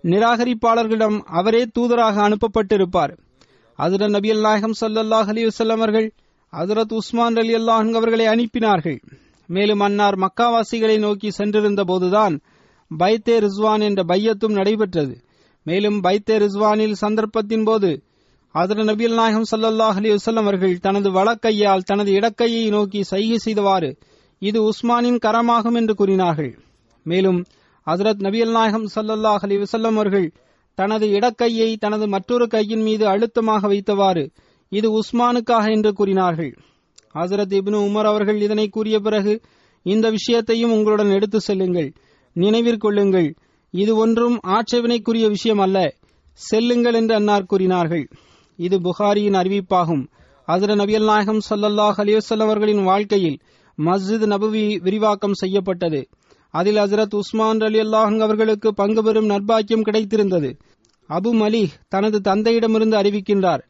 [0.03, 3.19] நிராகரிப்பாளர்களிடம் அவரே தூதராக அனுப்பப்பட்டிருப்பார்.
[3.79, 6.13] ஹசரத் நபி நாயகம் சல்லாஹ் அலி வசல்லம் அவர்கள்
[6.53, 9.03] ஹசரத் உஸ்மான் அலி அல்லாஹ் அவர்களை அனுப்பினார்கள்.
[9.47, 12.41] மேலும் அன்னார் மக்காவாசிகளை நோக்கி சென்றிருந்த போதுதான்
[12.99, 15.25] பைத்தே ரிஸ்வான் என்ற பையத்தும் நடைபெற்றது.
[15.63, 18.03] மேலும் பைத்தே ரிஸ்வானில் சந்தர்ப்பத்தின் போது
[18.55, 23.99] அதர நபியல் நாயகம் சல்லாஹ் அலி வசல்லம் அவர்கள் தனது வழக்கையால் தனது இடக்கையை நோக்கி சைகை செய்தவாறு
[24.39, 26.59] இது உஸ்மானின் கரமாகும் என்று கூறினார்கள்.
[27.03, 27.45] மேலும்
[27.87, 30.33] ஹசரத் நபியல் நாயகம் சல்லல்லாஹ் அலி வசல்லம் அவர்கள்
[30.75, 34.31] தனது இடக்கையை தனது மற்றொரு கையின் மீது அழுத்தமாக வைத்தவாறு
[34.69, 36.53] இது உஸ்மானுக்காக என்று கூறினார்கள்.
[37.15, 39.41] ஹசரத் இப்னு உமர் அவர்கள் இதனை கூறிய பிறகு
[39.83, 41.93] இந்த விஷயத்தையும் உங்களுடன் எடுத்து செல்லுங்கள்
[42.37, 43.35] நினைவிற்கொள்ளுங்கள்
[43.71, 45.95] இது ஒன்றும் ஆட்சேபனைக்குரிய விஷயம் அல்ல
[46.33, 48.09] செல்லுங்கள் என்று அன்னார் கூறினார்கள்.
[48.57, 50.05] இது புகாரியின் அறிவிப்பாகும்.
[50.49, 53.39] ஹசரத் நபியல் நாயகம் சல்லல்லாஹ் அலிவசல்லம் அவர்களின் வாழ்க்கையில்
[53.79, 56.09] மஸ்ஜித் நபுவி விரிவாக்கம் செய்யப்பட்டது.
[56.55, 60.51] அதில் ஹசரத் உஸ்மான் அலி அல்லாஹ் அவர்களுக்கு பங்கு பெறும் நற்பாக்கியம் கிடைத்திருந்தது.
[61.11, 63.63] அபு மலி தனது தந்தையிடமிருந்து அறிவிக்கின்றார்.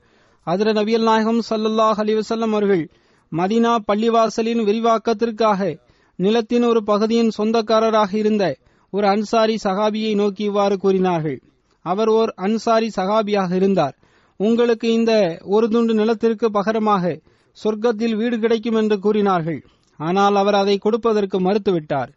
[0.47, 2.85] ஹசரத் நபியல் நாயகம் சல்லல்லாஹ் அலிவசல்லம் அவர்கள்
[3.33, 5.79] மதினா பள்ளிவாசலின் விரிவாக்கத்திற்காக
[6.19, 8.45] நிலத்தின் ஒரு பகுதியின் சொந்தக்காரராக இருந்த
[8.91, 11.39] ஒரு அன்சாரி சகாபியை நோக்கி இவ்வாறு கூறினார்கள்.
[11.85, 13.95] அவர் ஓர் அன்சாரி சகாபியாக இருந்தார்.
[14.41, 15.13] உங்களுக்கு இந்த
[15.45, 17.15] ஒரு துண்டு நிலத்திற்கு பகரமாக
[17.57, 19.61] சொர்க்கத்தில் வீடு கிடைக்கும் என்று கூறினார்கள்.
[20.01, 22.13] ஆனால் அவர் அதை கொடுப்பதற்கு மறுத்துவிட்டார்.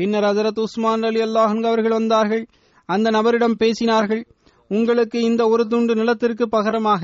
[0.00, 2.44] பின்னர் ஹசரத் உஸ்மான் அலி அல்லாஹன் அவர்கள் வந்தார்கள்.
[2.88, 4.22] அந்த நபரிடம் பேசினார்கள்
[4.70, 7.02] உங்களுக்கு இந்த ஒரு துண்டு நிலத்திற்கு பகரமாக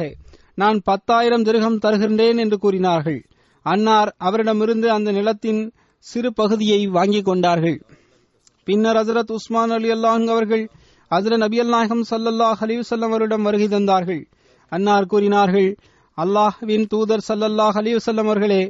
[0.54, 3.18] நான் பத்தாயிரம் திருகம் தருகின்றேன் என்று கூறினார்கள்.
[3.66, 5.60] அன்னார் அவரிடமிருந்து அந்த நிலத்தின்
[5.98, 7.78] சிறு பகுதியை வாங்கிக் கொண்டார்கள்.
[8.66, 10.64] பின்னர் ஹசரத் உஸ்மான் அலி அல்லாஹ் அவர்கள்
[11.10, 14.22] ஹசரத் நபி நாயகம் சல்லல்லாஹ் அலிவசல்லம் அவரிடம் வருகை தந்தார்கள்.
[14.72, 15.70] அன்னார் கூறினார்கள்
[16.18, 18.62] அல்லாஹ்வின் தூதர் சல்லல்லாஹ் அலிவசல்லம் அவர்களே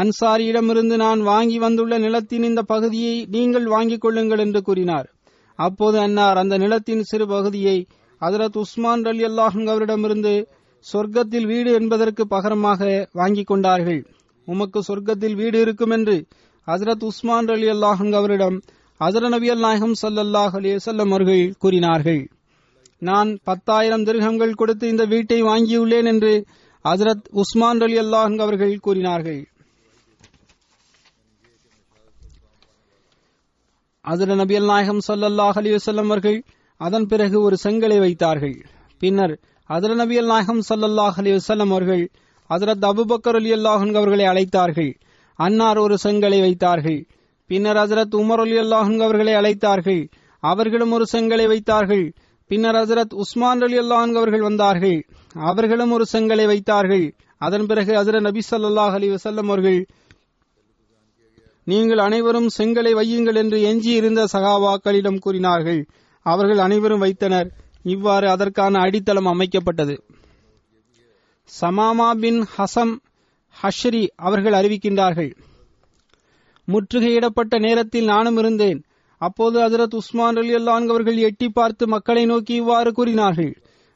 [0.00, 5.08] அன்சாரியிடமிருந்து நான் வாங்கி வந்துள்ள நிலத்தின் இந்த பகுதியை நீங்கள் வாங்கிக் கொள்ளுங்கள் என்று கூறினார்.
[5.54, 7.86] அப்போது அன்னார் அந்த நிலத்தின் சிறு பகுதியை
[8.20, 10.48] அதரத் உஸ்மான் அலி அல்லாஹ் அவரிடமிருந்து
[10.92, 14.06] சொர்க்கத்தில் வீடு என்பதற்கு பகரமாக வாங்கிக் கொண்டார்கள்.
[14.44, 16.26] உமக்கு சொர்க்கத்தில் வீடு இருக்கும் என்று
[16.66, 18.62] ஹசரத் உஸ்மான் அலி அல்லாஹங் அவரிடம்
[19.00, 22.28] ஹசர நபி அல் நாயகம் சல்லல்லாஹ் அலிசல்லம் அவர்கள் கூறினார்கள்.
[22.98, 26.46] நான் பத்தாயிரம் திருகங்கள் கொடுத்து இந்த வீட்டை வாங்கியுள்ளேன் என்று
[26.84, 29.46] ஹசரத் உஸ்மான் அலி அல்லாஹங் அவர்கள் கூறினார்கள்.
[34.10, 36.42] ஹசர நபியல் நாயகம் சல்லல்லாஹ் அலி வசல்லம் அவர்கள்
[36.76, 38.64] அதன் பிறகு ஒரு செங்கலை வைத்தார்கள்.
[38.98, 39.38] பின்னர்
[39.68, 42.10] ஹசர நபியல் நாயகம் சல்லல்லாஹ் அலி வசல்லம் அவர்கள்
[42.50, 44.94] ஹசரத் அபுபக்கர் அலி அல்லாஹன் அவர்களை அழைத்தார்கள்.
[45.34, 47.06] அன்னார் ஒரு செங்கலை வைத்தார்கள்.
[47.46, 50.08] பின்னர் ஹசரத் உமர் அலி அல்லாஹன் அவர்களை அழைத்தார்கள்.
[50.40, 52.12] அவர்களும் ஒரு செங்கலை வைத்தார்கள்.
[52.46, 55.06] பின்னர் ஹசரத் உஸ்மான் அலி அல்லாஹன் அவர்கள் வந்தார்கள்.
[55.34, 57.14] அவர்களும் ஒரு செங்கலை வைத்தார்கள்.
[57.38, 59.86] அதன் பிறகு ஹசரத் நபி சல்லாஹ் அலி வசல்லம் அவர்கள்
[61.66, 65.80] நீங்கள் அனைவரும் செங்கலை வையுங்கள் என்று எஞ்சியிருந்த சகாவாக்களிடம் கூறினார்கள்.
[66.26, 67.48] அவர்கள் அனைவரும் வைத்தனர்.
[67.82, 69.94] இவ்வாறு அதற்கான அடித்தளம் அமைக்கப்பட்டது.
[71.60, 72.94] சமாமா பின் ஹசம்
[73.56, 75.32] ஹஷ்ரி அவர்கள் அறிவிக்கின்றார்கள்.
[76.68, 78.84] முற்றுகையிடப்பட்ட நேரத்தில் நானும் இருந்தேன்.
[79.18, 83.52] அப்போது ஹசரத் உஸ்மான் அலி அல்லான் அவர்கள் எட்டி பார்த்து மக்களை நோக்கி இவ்வாறு கூறினார்கள்.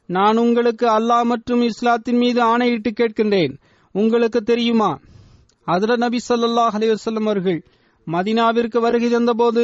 [0.09, 3.55] நான் உங்களுக்கு அல்லாஹ் மற்றும் இஸ்லாத்தின் மீது ஆணையிட்டு கேட்கின்றேன்.
[3.95, 4.91] உங்களுக்கு தெரியுமா?
[5.73, 7.59] அதுல நபி சொல்லாஹ் அலிவசல்லம் அவர்கள்
[8.07, 9.63] மதினாவிற்கு வருகை தந்தபோது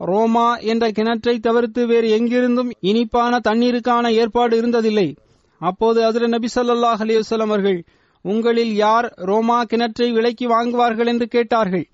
[0.00, 5.08] ரோமா என்ற கிணற்றை தவிர்த்து வேறு எங்கிருந்தும் இனிப்பான தண்ணீருக்கான ஏற்பாடு இருந்ததில்லை.
[5.60, 7.78] அப்போது அதிர நபி சொல்லாஹ் அலி அவர்கள்
[8.24, 11.06] உங்களில் யார் ரோமா கிணற்றை விலைக்கு வாங்குவார்கள்?
[11.06, 11.86] என்று கேட்டார்கள்.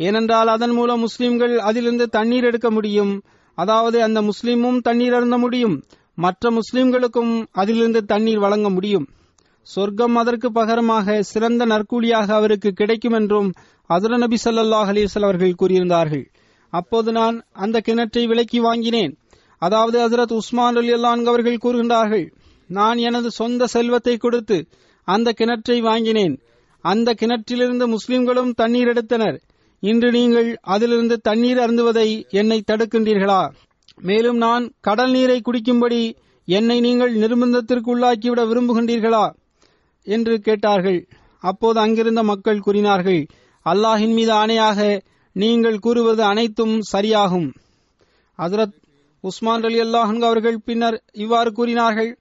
[0.00, 3.12] ஏனென்றால் அதன் மூலம் முஸ்லிம்கள் அதிலிருந்து தண்ணீர் எடுக்க முடியும்.
[3.58, 5.76] அதாவது அந்த முஸ்லிமும் தண்ணீர் அருந்த முடியும்.
[6.18, 9.06] மற்ற முஸ்லிம்களுக்கும் அதிலிருந்து தண்ணீர் வழங்க முடியும்.
[9.66, 13.48] சொர்க்கம் அதற்கு பகரமாக சிறந்த நற்கூலியாக அவருக்கு கிடைக்கும் என்றும்
[13.90, 16.24] ஹசர நபி சல்லாஹ் அலிவசல் அவர்கள் கூறியிருந்தார்கள்.
[16.72, 19.12] அப்போது நான் அந்த கிணற்றை விலக்கி வாங்கினேன்.
[19.58, 22.26] அதாவது ஹசரத் உஸ்மான் அலி அல்லான் அவர்கள் கூறுகின்றார்கள்
[22.70, 24.58] நான் எனது சொந்த செல்வத்தை கொடுத்து
[25.08, 26.34] அந்த கிணற்றை வாங்கினேன்.
[26.84, 29.36] அந்த கிணற்றிலிருந்து முஸ்லிம்களும் தண்ணீர் எடுத்தனர்.
[29.82, 32.08] இன்று நீங்கள் அதிலிருந்து தண்ணீர் அருந்துவதை
[32.40, 33.42] என்னை தடுக்கின்றீர்களா?
[34.00, 36.02] மேலும் நான் கடல் நீரை குடிக்கும்படி
[36.48, 39.24] என்னை நீங்கள் நிர்பந்தத்திற்கு உள்ளாக்கிவிட விரும்புகின்றீர்களா?
[40.06, 41.00] என்று கேட்டார்கள்.
[41.38, 43.26] அப்போது அங்கிருந்த மக்கள் கூறினார்கள்
[43.66, 45.00] அல்லாஹின் மீது ஆணையாக
[45.32, 47.50] நீங்கள் கூறுவது அனைத்தும் சரியாகும்.
[48.38, 48.74] ஹசரத்
[49.20, 52.18] உஸ்மான் அலி அல்லாஹன் அவர்கள் பின்னர் இவ்வாறு கூறினார்கள்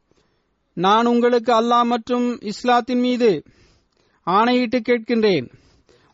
[0.73, 3.43] நான் உங்களுக்கு அல்லாஹ் மற்றும் இஸ்லாத்தின் மீது
[4.23, 5.47] ஆணையிட்டு கேட்கின்றேன்.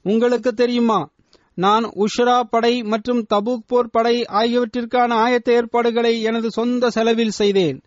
[0.02, 1.10] உங்களுக்கு தெரியுமா
[1.54, 7.78] நான் உஷ்ரா படை மற்றும் தபூக் போர் படை ஆகியவற்றிற்கான ஆயத்த ஏற்பாடுகளை எனது சொந்த செலவில் செய்தேன்.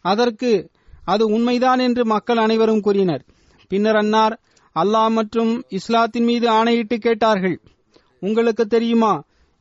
[0.00, 0.70] அதற்கு
[1.12, 3.22] அது உண்மைதான் என்று மக்கள் அனைவரும் கூறினர்.
[3.70, 4.34] பின்னர் அன்னார்
[4.76, 7.56] அல்லாஹ் மற்றும் இஸ்லாத்தின் மீது ஆணையிட்டு கேட்டார்கள்.
[8.22, 9.12] உங்களுக்கு தெரியுமா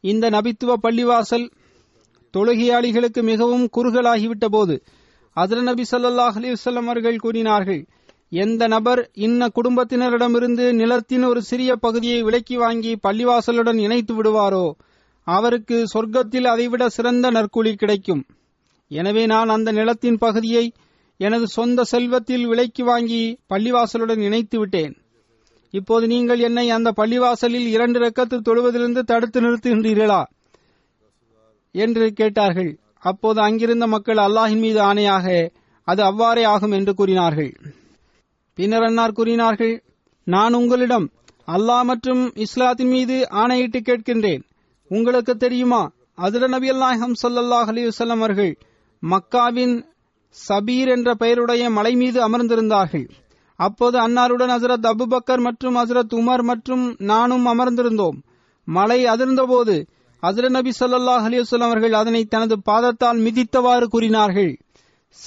[0.03, 1.45] இந்த நபித்துவ பள்ளிவாசல்
[2.33, 4.75] தொழுகையாளிகளுக்கு மிகவும் குறுகலாகிவிட்ட போது
[5.38, 7.81] அதிர நபி சல்லாஹ் அலிவசல்லம் அவர்கள் கூறினார்கள்
[8.43, 14.65] எந்த நபர் இன்ன குடும்பத்தினரிடமிருந்து நிலத்தின் ஒரு சிறிய பகுதியை விலக்கி வாங்கி பள்ளிவாசலுடன் இணைத்து விடுவாரோ
[15.27, 18.23] அவருக்கு சொர்க்கத்தில் அதைவிட சிறந்த நற்கூலி கிடைக்கும்.
[18.91, 20.65] எனவே நான் அந்த நிலத்தின் பகுதியை
[21.17, 24.97] எனது சொந்த செல்வத்தில் விலைக்கு வாங்கி பள்ளிவாசலுடன் இணைத்து விட்டேன்.
[25.69, 30.23] இப்போது நீங்கள் என்னை அந்த பள்ளிவாசலில் இரண்டு ரக்கத்து தொழுவதிலிருந்து தடுத்து நிறுத்துகின்றீர்களா?
[31.71, 32.80] என்று கேட்டார்கள்.
[32.99, 35.51] அப்போது அங்கிருந்த மக்கள் அல்லாஹின் மீது ஆணையாக
[35.84, 37.51] அது அவ்வாறே ஆகும் என்று கூறினார்கள்.
[38.53, 39.84] பின்னர் அன்னார் கூறினார்கள்
[40.23, 41.12] நான் உங்களிடம்
[41.47, 44.41] அல்லாஹ் மற்றும் இஸ்லாத்தின் மீது ஆணையிட்டு கேட்கின்றேன்.
[44.88, 45.91] உங்களுக்கு தெரியுமா?
[46.15, 48.58] அதுல நபி அல்லாஹம் சொல்லல்லாஹ் அலி வஸல்லம் அவர்கள்
[49.03, 49.75] மக்காவின்
[50.32, 53.10] சபீர் என்ற பெயருடைய மலை மீது அமர்ந்திருந்தார்கள்.
[53.56, 58.22] அப்போது அன்னாருடன் ஹசரத் அபுபக்கர் மற்றும் ஹசரத் உமர் மற்றும் நானும் அமர்ந்திருந்தோம்.
[58.63, 59.88] மலை அதிர்ந்தபோது
[60.22, 64.58] ஹசரத் நபி சொல்லாஹ் அலைஹி அவர்கள் அதனை தனது பாதத்தால் மிதித்தவாறு கூறினார்கள்.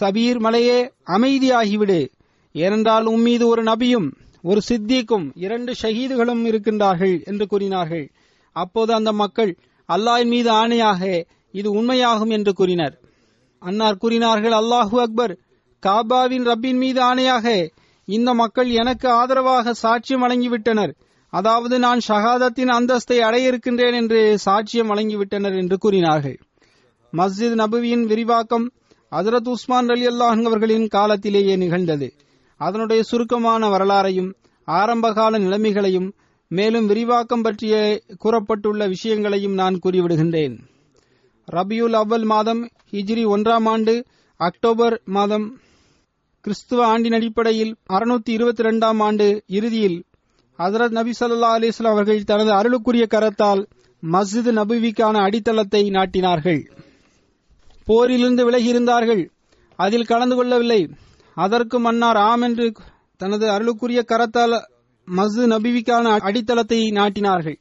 [0.00, 2.08] சபீர் மலையே அமைதியாகிவிடு.
[2.52, 8.12] ஏனென்றால் உம்மீது ஒரு நபியும் ஒரு சித்திக்கும் இரண்டு ஷஹீதுகளும் இருக்கின்றார்கள் என்று கூறினார்கள்.
[8.52, 9.56] அப்போது அந்த மக்கள்
[9.88, 12.99] அல்லாஹின் மீது ஆணையாக இது உண்மையாகும் என்று கூறினர்.
[13.60, 15.38] அன்னார் கூறினார்கள் அல்லாஹு அக்பர்
[15.86, 17.46] காபாவின் ரப்பின் மீது ஆணையாக
[18.08, 20.92] இந்த மக்கள் எனக்கு ஆதரவாக சாட்சியம் வழங்கிவிட்டனர்.
[21.32, 26.38] அதாவது நான் ஷஹாதத்தின் அந்தஸ்தை அடைய இருக்கின்றேன் என்று சாட்சியம் வழங்கிவிட்டனர் என்று கூறினார்கள்.
[27.12, 28.72] மஸ்ஜித் நபுவியின் விரிவாக்கம்
[29.12, 32.12] ஹசரத் உஸ்மான் அலி அல்லாஹ் அவர்களின் காலத்திலேயே நிகழ்ந்தது.
[32.60, 34.32] அதனுடைய சுருக்கமான வரலாறையும்
[34.64, 36.10] ஆரம்பகால நிலைமைகளையும்
[36.48, 40.56] மேலும் விரிவாக்கம் பற்றிய கூறப்பட்டுள்ள விஷயங்களையும் நான் கூறிவிடுகின்றேன்.
[41.48, 44.04] ரபியுல் அவ்வல் மாதம் ஹிஜ்ரி ஒன்றாம் ஆண்டு
[44.36, 45.60] அக்டோபர் மாதம்
[46.40, 50.04] கிறிஸ்துவ ஆண்டின் அடிப்படையில் அறுநூத்தி இருபத்தி இரண்டாம் ஆண்டு இறுதியில்
[50.58, 53.66] ஹசரத் நபி சல்லா அலிஸ்லாம் அவர்கள் தனது அருளுக்குரிய கரத்தால்
[54.12, 56.70] மஸ்ஜித் நபுவிக்கான அடித்தளத்தை நாட்டினார்கள்.
[57.86, 59.28] போரிலிருந்து விலகியிருந்தார்கள்.
[59.76, 60.88] அதில் கலந்து கொள்ளவில்லை.
[61.34, 62.72] அதற்கு மன்னார் ஆம் என்று
[63.16, 64.62] தனது அருளுக்குரிய கரத்தால்
[65.16, 67.58] மஸ்ஜித் நபிவிக்கான அடித்தளத்தை நாட்டினார்கள்.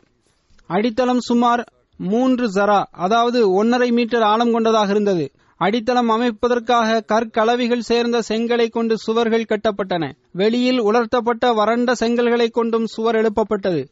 [0.67, 1.69] அடித்தளம் சுமார்
[2.01, 5.31] மூன்று ஜரா அதாவது ஒன்னரை மீட்டர் ஆழம் கொண்டதாக இருந்தது.
[5.57, 10.12] அடித்தளம் அமைப்பதற்காக கற்கலவிகள் சேர்ந்த செங்கலை கொண்டு சுவர்கள் கட்டப்பட்டன.
[10.31, 13.88] வெளியில் உலர்த்தப்பட்ட வறண்ட செங்கல்களை கொண்டும் சுவர் எழுப்பப்பட்டது.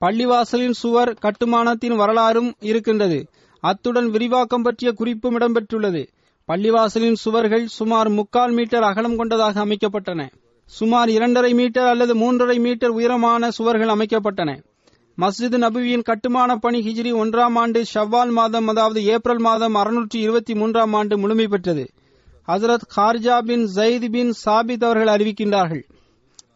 [0.00, 3.28] பள்ளிவாசலின் சுவர் கட்டுமானத்தின் வரலாறும் இருக்கின்றது.
[3.60, 6.06] அத்துடன் விரிவாக்கம் பற்றிய குறிப்பும் இடம்பெற்றுள்ளது.
[6.48, 10.30] பள்ளிவாசலின் சுவர்கள் சுமார் முக்கால் மீட்டர் அகலம் கொண்டதாக அமைக்கப்பட்டன.
[10.64, 14.68] சுமார் இரண்டரை மீட்டர் அல்லது மூன்றரை மீட்டர் உயரமான சுவர்கள் அமைக்கப்பட்டன.
[15.20, 20.92] மஸ்ஜித் நபுவியின் கட்டுமான பணி ஹிஜ்ரி ஒன்றாம் ஆண்டு ஷவ்வால் மாதம் அதாவது ஏப்ரல் மாதம் அறுநூற்றி இருபத்தி மூன்றாம்
[20.92, 21.90] ஆண்டு முழுமை பெற்றது.
[22.48, 25.82] ஹசரத் ஹார்ஜா பின் ஜயித் பின் சாபித் அவர்கள் அறிவிக்கின்றார்கள்.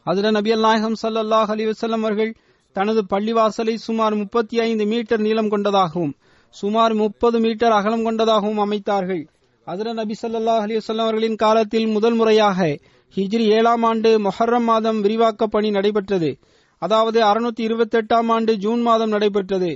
[0.07, 2.35] ஹசரத் நபி நாயகம் சல்லாஹ் அலி வசல்லம் அவர்கள்
[2.72, 6.14] தனது பள்ளிவாசலை சுமார் முப்பத்தி ஐந்து மீட்டர் நீளம் கொண்டதாகவும்
[6.48, 9.27] சுமார் முப்பது மீட்டர் அகலம் கொண்டதாகவும் அமைத்தார்கள்.
[9.66, 12.79] ஹசரத் நபி சல்லாஹ் அலி வல்லம் அவர்களின் காலத்தில் முதல் முறையாக
[13.16, 16.38] ஹிஜ்ரி ஏழாம் ஆண்டு மொஹர்ரம் மாதம் விரிவாக்க பணி நடைபெற்றது.
[16.85, 19.70] அதாவது அறுநூத்தி இருபத்தி எட்டாம் ஆண்டு ஜூன் மாதம் நடைபெற்றது.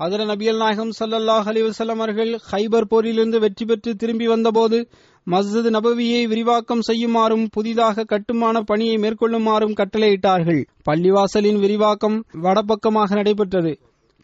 [0.00, 4.78] அதில் நபியல் நாயகம் சல்லல்லாஹ் அலிவசல்லம் அவர்கள் ஹைபர் போரிலிருந்து வெற்றி பெற்று திரும்பி வந்தபோது
[5.26, 10.60] மஸ்ஜித் நபவியை விரிவாக்கம் செய்யுமாறும் புதிதாக கட்டுமான பணியை மேற்கொள்ளுமாறும் கட்டளையிட்டார்கள்.
[10.88, 13.72] பள்ளிவாசலின் விரிவாக்கம் வடபக்கமாக நடைபெற்றது.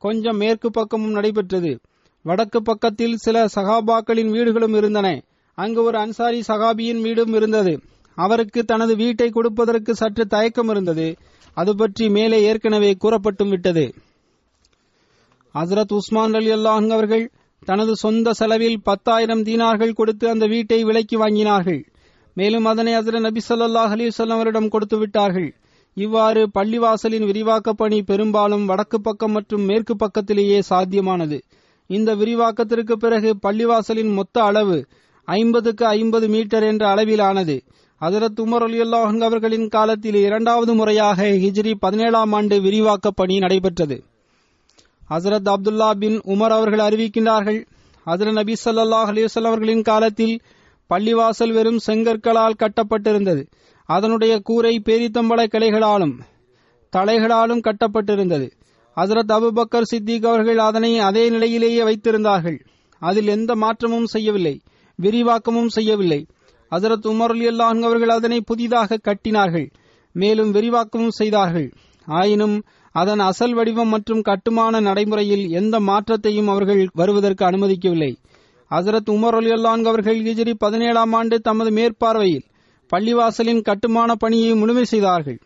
[0.02, 1.72] கொஞ்சம் மேற்கு பக்கமும் நடைபெற்றது.
[2.24, 5.08] வடக்கு பக்கத்தில் சில சகாபாக்களின் வீடுகளும் இருந்தன.
[5.58, 7.74] அங்கு ஒரு அன்சாரி சகாபியின் வீடும் இருந்தது.
[8.18, 11.08] அவருக்கு தனது வீட்டை கொடுப்பதற்கு சற்று தயக்கம் இருந்தது.
[11.56, 13.84] அது பற்றி மேலே ஏற்கனவே கூறப்பட்டும் விட்டது.
[15.54, 17.24] ஹசரத் உஸ்மான் அலி அல்லாஹ் அவர்கள்
[17.64, 21.80] தனது சொந்த செலவில் பத்தாயிரம் தீனார்கள் கொடுத்து அந்த வீட்டை விலைக்கு வாங்கினார்கள்.
[22.34, 25.48] மேலும் அதனை ஹசரத் நபி சொல்லாஹ் அலைஹி அவரிடம் கொடுத்து விட்டார்கள்.
[25.96, 31.38] இவ்வாறு பள்ளிவாசலின் விரிவாக்க பணி பெரும்பாலும் வடக்கு பக்கம் மற்றும் மேற்கு பக்கத்திலேயே சாத்தியமானது.
[31.90, 34.78] இந்த விரிவாக்கத்திற்கு பிறகு பள்ளிவாசலின் மொத்த அளவு
[35.28, 37.56] ஐம்பதுக்கு ஐம்பது மீட்டர் என்ற அளவிலானது.
[38.00, 44.04] ஹசரத் உமர் அலி அல்லாஹ் அவர்களின் காலத்தில் இரண்டாவது முறையாக ஹிஜ்ரி பதினேழாம் ஆண்டு விரிவாக்க பணி நடைபெற்றது.
[45.10, 47.66] ஹசரத் அப்துல்லா பின் உமர் அவர்கள் அறிவிக்கின்றார்கள்
[48.06, 50.40] ஹசரத் நபி ஸல்லல்லாஹு அலிவசல் அவர்களின் காலத்தில்
[50.90, 53.46] பள்ளிவாசல் வெறும் செங்கற்களால் கட்டப்பட்டிருந்தது.
[53.84, 56.14] அதனுடைய கூரை பேரித்தம்பள கிளைகளாலும்
[56.92, 58.50] தலைகளாலும் கட்டப்பட்டிருந்தது.
[58.96, 62.58] ஹசரத் அபுபக்கர் சித்திக் அவர்கள் அதனை அதே நிலையிலேயே வைத்திருந்தார்கள்.
[62.98, 64.60] அதில் எந்த மாற்றமும் செய்யவில்லை
[65.02, 66.26] விரிவாக்கமும் செய்யவில்லை.
[66.76, 69.70] ஹசரத் உமர் அலி அல்லாஹ் அவர்கள் அதனை புதிதாக கட்டினார்கள்.
[70.12, 71.72] மேலும் விரிவாக்கமும் செய்தார்கள்.
[72.06, 72.62] ஆயினும்
[72.92, 78.16] அதன் அசல் வடிவம் மற்றும் கட்டுமான நடைமுறையில் எந்த மாற்றத்தையும் அவர்கள் வருவதற்கு அனுமதிக்கவில்லை.
[78.70, 82.44] ஹசரத் உமர் அலி அல்லான் அவர்கள் ஹிஜரி பதினேழாம் ஆண்டு தமது மேற்பார்வையில்
[82.96, 85.38] பள்ளிவாசலின் கட்டுமான பணியை முழுமை செய்தார்கள்.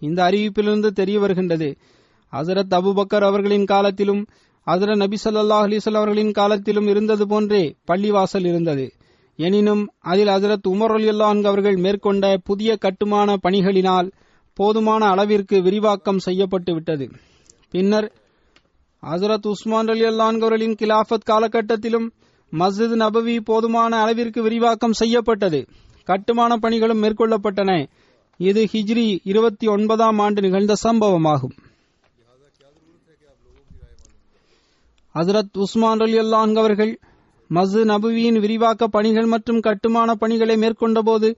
[0.00, 1.76] இந்த அறிவிப்பிலிருந்து தெரிய வருகின்றது.
[2.32, 4.26] ஹசரத் அபுபக்கர் அவர்களின் காலத்திலும்
[4.66, 8.92] ஹசரத் நபி சல்லாஹ் அலிசல் அவர்களின் காலத்திலும் இருந்தது போன்றே பள்ளிவாசல் இருந்தது.
[9.36, 14.10] எனினும் அதில் ஹசரத் உமர் அலியுல்லான் அவர்கள் மேற்கொண்ட புதிய கட்டுமான பணிகளினால்
[14.54, 17.10] போதுமான அளவிற்கு விரிவாக்கம் செய்யப்பட்டு விட்டது.
[17.70, 18.12] பின்னர்
[19.02, 22.10] ஹசரத் உஸ்மான் அலி அவர்களின் கிலாஃபத் காலகட்டத்திலும்
[22.52, 25.66] மஸ்ஜித் நபவி போதுமான அளவிற்கு விரிவாக்கம் செய்யப்பட்டது.
[26.04, 27.88] கட்டுமான பணிகளும் மேற்கொள்ளப்பட்டன.
[28.36, 31.56] இது ஹிஜ்ரி இருபத்தி ஒன்பதாம் ஆண்டு நிகழ்ந்த சம்பவமாகும்.
[35.14, 36.18] ஹசரத் உஸ்மான் அலி
[36.54, 36.98] அவர்கள்
[37.48, 41.34] மசு நபுவியின் விரிவாக்க பணிகள் மற்றும் கட்டுமான பணிகளை மேற்கொண்டபோது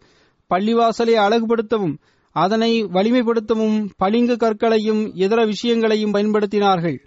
[0.54, 1.96] பள்ளிவாசலை அழகுபடுத்தவும்
[2.32, 6.98] அதனை வலிமைப்படுத்தவும் பளிங்கு கற்களையும் இதர விஷயங்களையும் பயன்படுத்தினார்கள்.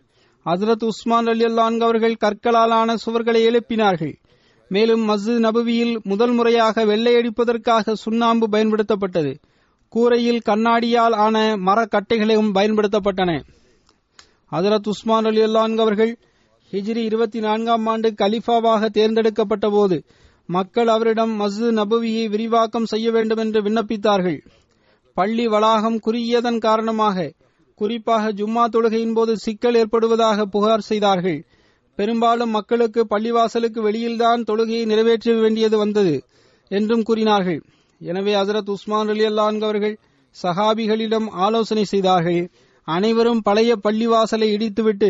[0.45, 1.43] ஹசரத் உஸ்மான் அலி
[1.79, 4.15] அவர்கள் கற்களாலான சுவர்களை எழுப்பினார்கள்.
[4.69, 9.35] மேலும் மஸ்ஜித் நபுவியில் முதல் முறையாக வெள்ளையடிப்பதற்காக சுண்ணாம்பு பயன்படுத்தப்பட்டது.
[9.89, 13.41] கூரையில் கண்ணாடியால் ஆன மரக்கட்டைகளும் பயன்படுத்தப்பட்டன.
[14.51, 16.17] ஹசரத் உஸ்மான் அலி அவர்கள்
[16.71, 20.03] ஹிஜ்ரி இருபத்தி நான்காம் ஆண்டு கலிஃபாவாக தேர்ந்தெடுக்கப்பட்ட போது
[20.45, 24.37] மக்கள் அவரிடம் மஸ்து நபுவியை விரிவாக்கம் செய்ய வேண்டும் என்று விண்ணப்பித்தார்கள்.
[25.13, 27.31] பள்ளி வளாகம் குறுகியதன் காரணமாக
[27.75, 31.45] குறிப்பாக ஜும்மா தொழுகையின் போது சிக்கல் ஏற்படுவதாக புகார் செய்தார்கள்.
[31.95, 36.15] பெரும்பாலும் மக்களுக்கு பள்ளிவாசலுக்கு வெளியில்தான் தொழுகையை நிறைவேற்ற வேண்டியது வந்தது
[36.67, 37.61] என்றும் கூறினார்கள்.
[37.99, 39.99] எனவே ஹசரத் உஸ்மான் அலி அவர்கள்
[40.43, 42.51] சஹாபிகளிடம் ஆலோசனை செய்தார்கள்.
[42.83, 45.09] அனைவரும் பழைய பள்ளிவாசலை இடித்துவிட்டு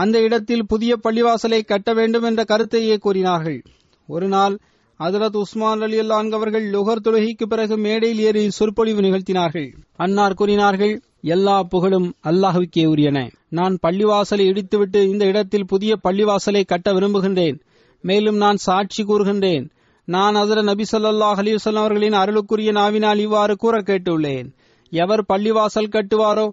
[0.00, 3.60] அந்த இடத்தில் புதிய பள்ளிவாசலை கட்ட வேண்டும் என்ற கருத்தையே கூறினார்கள்.
[4.08, 4.56] ஒருநாள்
[5.00, 5.98] நாள் உஸ்மான் அலி
[6.38, 9.68] அவர்கள் லுகர் தொழுகைக்கு பிறகு மேடையில் ஏறி சொற்பொழிவு நிகழ்த்தினார்கள்.
[9.96, 13.18] அன்னார் கூறினார்கள் எல்லா புகழும் அல்லாஹுக்கே உரியன.
[13.48, 17.58] நான் பள்ளிவாசலை இடித்துவிட்டு இந்த இடத்தில் புதிய பள்ளிவாசலை கட்ட விரும்புகின்றேன்.
[18.04, 19.66] மேலும் நான் சாட்சி கூறுகின்றேன்.
[20.08, 24.48] நான் அதர நபி சொல்லாஹ் அலிவசல்லாம் அவர்களின் அருளுக்குரிய நாவினால் இவ்வாறு கூற கேட்டுள்ளேன்.
[24.92, 26.46] எவர் பள்ளிவாசல் கட்டுவாரோ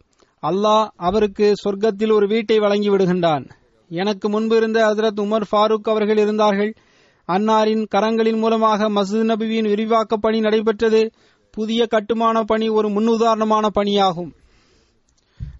[0.45, 3.49] அல்லாஹ் அவருக்கு சொர்க்கத்தில் ஒரு வீட்டை வழங்கி விடுகின்றான்.
[3.89, 6.73] எனக்கு முன்பு இருந்த ஹசரத் உமர் ஃபாரூக் அவர்கள் இருந்தார்கள்.
[7.27, 11.11] அன்னாரின் கரங்களின் மூலமாக மசூத் நபியின் விரிவாக்க பணி நடைபெற்றது.
[11.51, 14.31] புதிய கட்டுமான பணி ஒரு முன்னுதாரணமான பணியாகும்.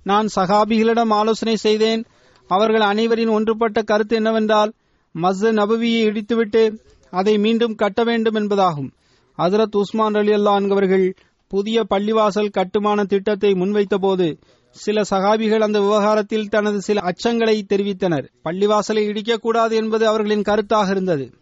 [0.04, 2.06] நான் சகாபிகளிடம் ஆலோசனை செய்தேன்.
[2.48, 4.74] அவர்கள் அனைவரின் ஒன்றுபட்ட கருத்து என்னவென்றால்
[5.22, 8.90] மஸ்ஜித் நபவியை இடித்துவிட்டு அதை மீண்டும் கட்ட வேண்டும் என்பதாகும்.
[9.38, 11.14] ஹசரத் உஸ்மான் அலி அல்லா அவர்கள்
[11.48, 14.38] புதிய பள்ளிவாசல் கட்டுமான திட்டத்தை முன்வைத்தபோது
[14.76, 18.30] சில சகாபிகள் அந்த விவகாரத்தில் தனது சில அச்சங்களை தெரிவித்தனர்.
[18.44, 21.34] பள்ளிவாசலை இடிக்கக்கூடாது என்பது அவர்களின் கருத்தாக இருந்தது.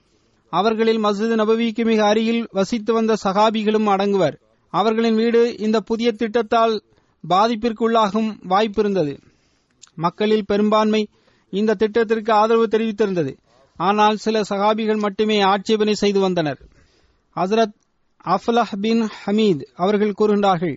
[0.50, 4.36] அவர்களில் மஸ்ஜித் நபவிக்கு மிக அருகில் வசித்து வந்த சகாபிகளும் அடங்குவர்.
[4.70, 6.82] அவர்களின் வீடு இந்த புதிய திட்டத்தால்
[7.30, 9.20] பாதிப்பிற்குள்ளாகும் வாய்ப்பு இருந்தது.
[9.96, 11.08] மக்களில் பெரும்பான்மை
[11.50, 13.38] இந்த திட்டத்திற்கு ஆதரவு தெரிவித்திருந்தது.
[13.76, 16.60] ஆனால் சில சகாபிகள் மட்டுமே ஆட்சேபனை செய்து வந்தனர்.
[17.36, 17.76] ஹசரத்
[18.26, 20.76] அஃப்லஹ் பின் ஹமீத் அவர்கள் கூறுகின்றார்கள்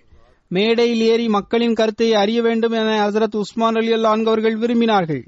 [0.51, 5.23] மேடையில் ஏறி மக்களின் கருத்தை அறிய வேண்டும் என ஹசரத் உஸ்மான் அலி அல்லான்கவர்கள் விரும்பினார்கள்.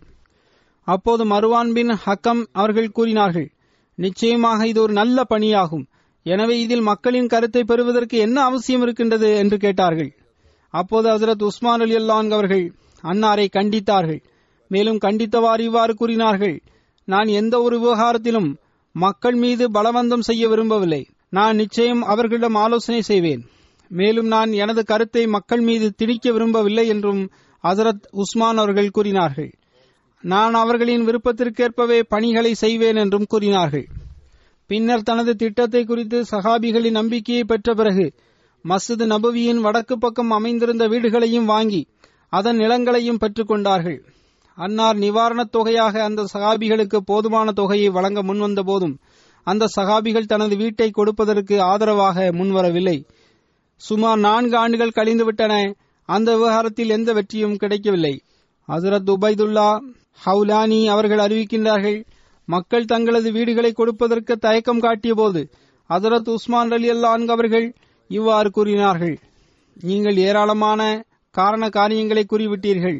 [0.87, 3.49] அப்போது மருவான் பின் ஹக்கம் அவர்கள் கூறினார்கள்
[3.97, 5.85] நிச்சயமாக இது ஒரு நல்ல பணியாகும்.
[6.25, 10.11] எனவே இதில் மக்களின் கருத்தை பெறுவதற்கு என்ன அவசியம் இருக்கின்றது என்று கேட்டார்கள்.
[10.73, 12.65] அப்போது ஹசரத் உஸ்மான் அலி அல்லான் அவர்கள்
[13.03, 14.21] அன்னாரை கண்டித்தார்கள்.
[14.71, 16.57] மேலும் கண்டித்தவாறு இவ்வாறு கூறினார்கள்
[17.07, 18.49] நான் எந்த ஒரு விவகாரத்திலும்
[18.95, 21.03] மக்கள் மீது பலவந்தம் செய்ய விரும்பவில்லை.
[21.29, 23.41] நான் நிச்சயம் அவர்களிடம் ஆலோசனை செய்வேன்.
[23.89, 27.21] மேலும் நான் எனது கருத்தை மக்கள் மீது திணிக்க விரும்பவில்லை என்றும்
[27.63, 29.51] ஹசரத் உஸ்மான் அவர்கள் கூறினார்கள்.
[30.23, 33.87] நான் அவர்களின் விருப்பத்திற்கேற்பவே பணிகளை செய்வேன் என்றும் கூறினார்கள்.
[34.67, 38.13] பின்னர் தனது திட்டத்தை குறித்து சஹாபிகளின் நம்பிக்கையை பெற்ற பிறகு
[38.65, 41.87] மஸ்ஜித் நபவியின் வடக்கு பக்கம் அமைந்திருந்த வீடுகளையும் வாங்கி
[42.29, 43.99] அதன் நிலங்களையும் பெற்றுக் கொண்டார்கள்.
[44.57, 48.99] அன்னார் நிவாரணத் தொகையாக அந்த சகாபிகளுக்கு போதுமான தொகையை வழங்க முன்வந்த போதும்
[49.43, 52.97] அந்த சகாபிகள் தனது வீட்டை கொடுப்பதற்கு ஆதரவாக முன்வரவில்லை.
[53.79, 55.53] சுமார் நான்கு ஆண்டுகள் கழிந்துவிட்டன.
[56.09, 58.13] அந்த விவகாரத்தில் எந்த வெற்றியும் கிடைக்கவில்லை.
[58.67, 59.69] ஹசரத் உபைதுல்லா
[60.25, 61.99] ஹவுலானி அவர்கள் அறிவிக்கின்றார்கள்
[62.45, 65.41] மக்கள் தங்களது வீடுகளை கொடுப்பதற்கு தயக்கம் காட்டிய போது
[65.89, 67.67] ஹசரத் உஸ்மான் அலி அல்லான் அவர்கள்
[68.07, 69.15] இவ்வாறு கூறினார்கள்.
[69.81, 70.81] நீங்கள் ஏராளமான
[71.35, 72.99] காரண காரியங்களை கூறிவிட்டீர்கள்.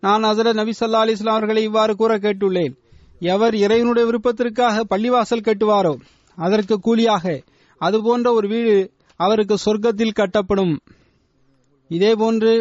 [0.00, 2.74] நான் ஹசரத் நபி சல்லா அலிஸ்லாம் அவர்களை இவ்வாறு கூற கேட்டுள்ளேன்.
[3.18, 5.94] எவர் இறைவனுடைய விருப்பத்திற்காக பள்ளிவாசல் கட்டுவாரோ?
[6.38, 7.42] அதற்கு கூலியாக
[7.80, 8.74] அதுபோன்ற ஒரு வீடு
[9.20, 10.74] அவருக்கு சொர்க்கத்தில் கட்டப்படும்.
[11.88, 12.52] இதேபோன்று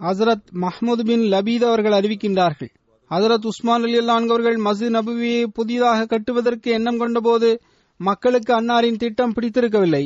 [0.00, 2.70] ஹசரத் மஹ்மூத் பின் லபீத் அவர்கள் அறிவிக்கின்றார்கள்.
[3.10, 7.60] ஹசரத் உஸ்மான் அலி அவர்கள் மஸ்ஜித் நபுவியை புதிதாக கட்டுவதற்கு எண்ணம் கொண்டபோது
[8.00, 10.04] மக்களுக்கு அன்னாரின் திட்டம் பிடித்திருக்கவில்லை.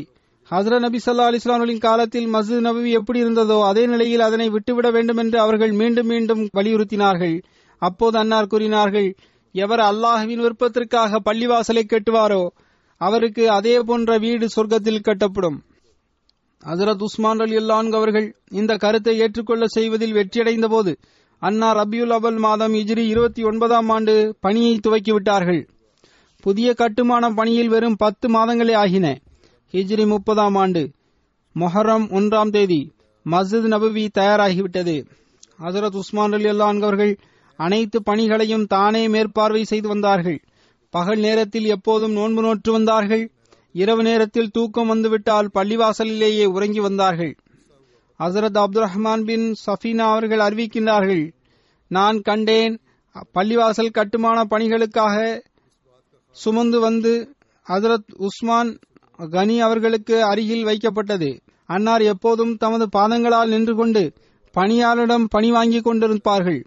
[0.51, 5.41] ஹசரத் நபி சல்லா அலைஹி காலத்தில் மஸ்ஜித் நபுவி எப்படி இருந்ததோ அதே நிலையில் அதனை விட்டுவிட வேண்டும் என்று
[5.41, 7.43] அவர்கள் மீண்டும் மீண்டும் வலியுறுத்தினார்கள்.
[7.83, 9.15] அப்போது அன்னார் கூறினார்கள்
[9.53, 12.43] எவர் அல்லாஹ்வின் விருப்பத்திற்காக பள்ளிவாசலை கட்டுவாரோ?
[12.97, 15.57] அவருக்கு அதே போன்ற வீடு சொர்க்கத்தில் கட்டப்படும்.
[16.65, 20.99] ஹசரத் உஸ்மான் அலி அல்லான்கு அவர்கள் இந்த கருத்தை ஏற்றுக்கொள்ள செய்வதில் வெற்றியடைந்த போது
[21.39, 25.69] அன்னார் ரபியுல் அவல் மாதம் இஜ்ரி இருபத்தி ஒன்பதாம் ஆண்டு பணியை துவக்கிவிட்டார்கள்.
[26.41, 29.21] புதிய கட்டுமான பணியில் வெறும் பத்து மாதங்களே ஆகின.
[29.73, 30.91] ஹிஜ்ரி முப்பதாம் ஆண்டு
[31.55, 32.93] மொஹரம் ஒன்றாம் தேதி
[33.31, 35.07] மஸ்ஜித் நபவி தயாராகிவிட்டது.
[35.61, 37.19] ஹசரத் உஸ்மான் அலி அல்லான்கு அவர்கள்
[37.57, 40.41] அனைத்து பணிகளையும் தானே மேற்பார்வை செய்து வந்தார்கள்.
[40.97, 43.25] பகல் நேரத்தில் எப்போதும் நோன்பு நோற்று வந்தார்கள்.
[43.75, 47.33] இரவு நேரத்தில் தூக்கம் வந்துவிட்டால் பள்ளிவாசலிலேயே உறங்கி வந்தார்கள்.
[48.21, 51.25] ஹசரத் அப்துல் ரஹ்மான் பின் சஃபீனா அவர்கள் அறிவிக்கின்றார்கள்
[51.91, 52.75] நான் கண்டேன்
[53.35, 55.17] பள்ளிவாசல் கட்டுமான பணிகளுக்காக
[56.37, 57.13] சுமந்து வந்து
[57.67, 58.71] ஹசரத் உஸ்மான்
[59.31, 61.31] கனி அவர்களுக்கு அருகில் வைக்கப்பட்டது.
[61.71, 64.03] அன்னார் எப்போதும் தமது பாதங்களால் நின்று கொண்டு
[64.55, 66.61] பணியாளரிடம் பணி வாங்கிக் கொண்டிருப்பார்கள்.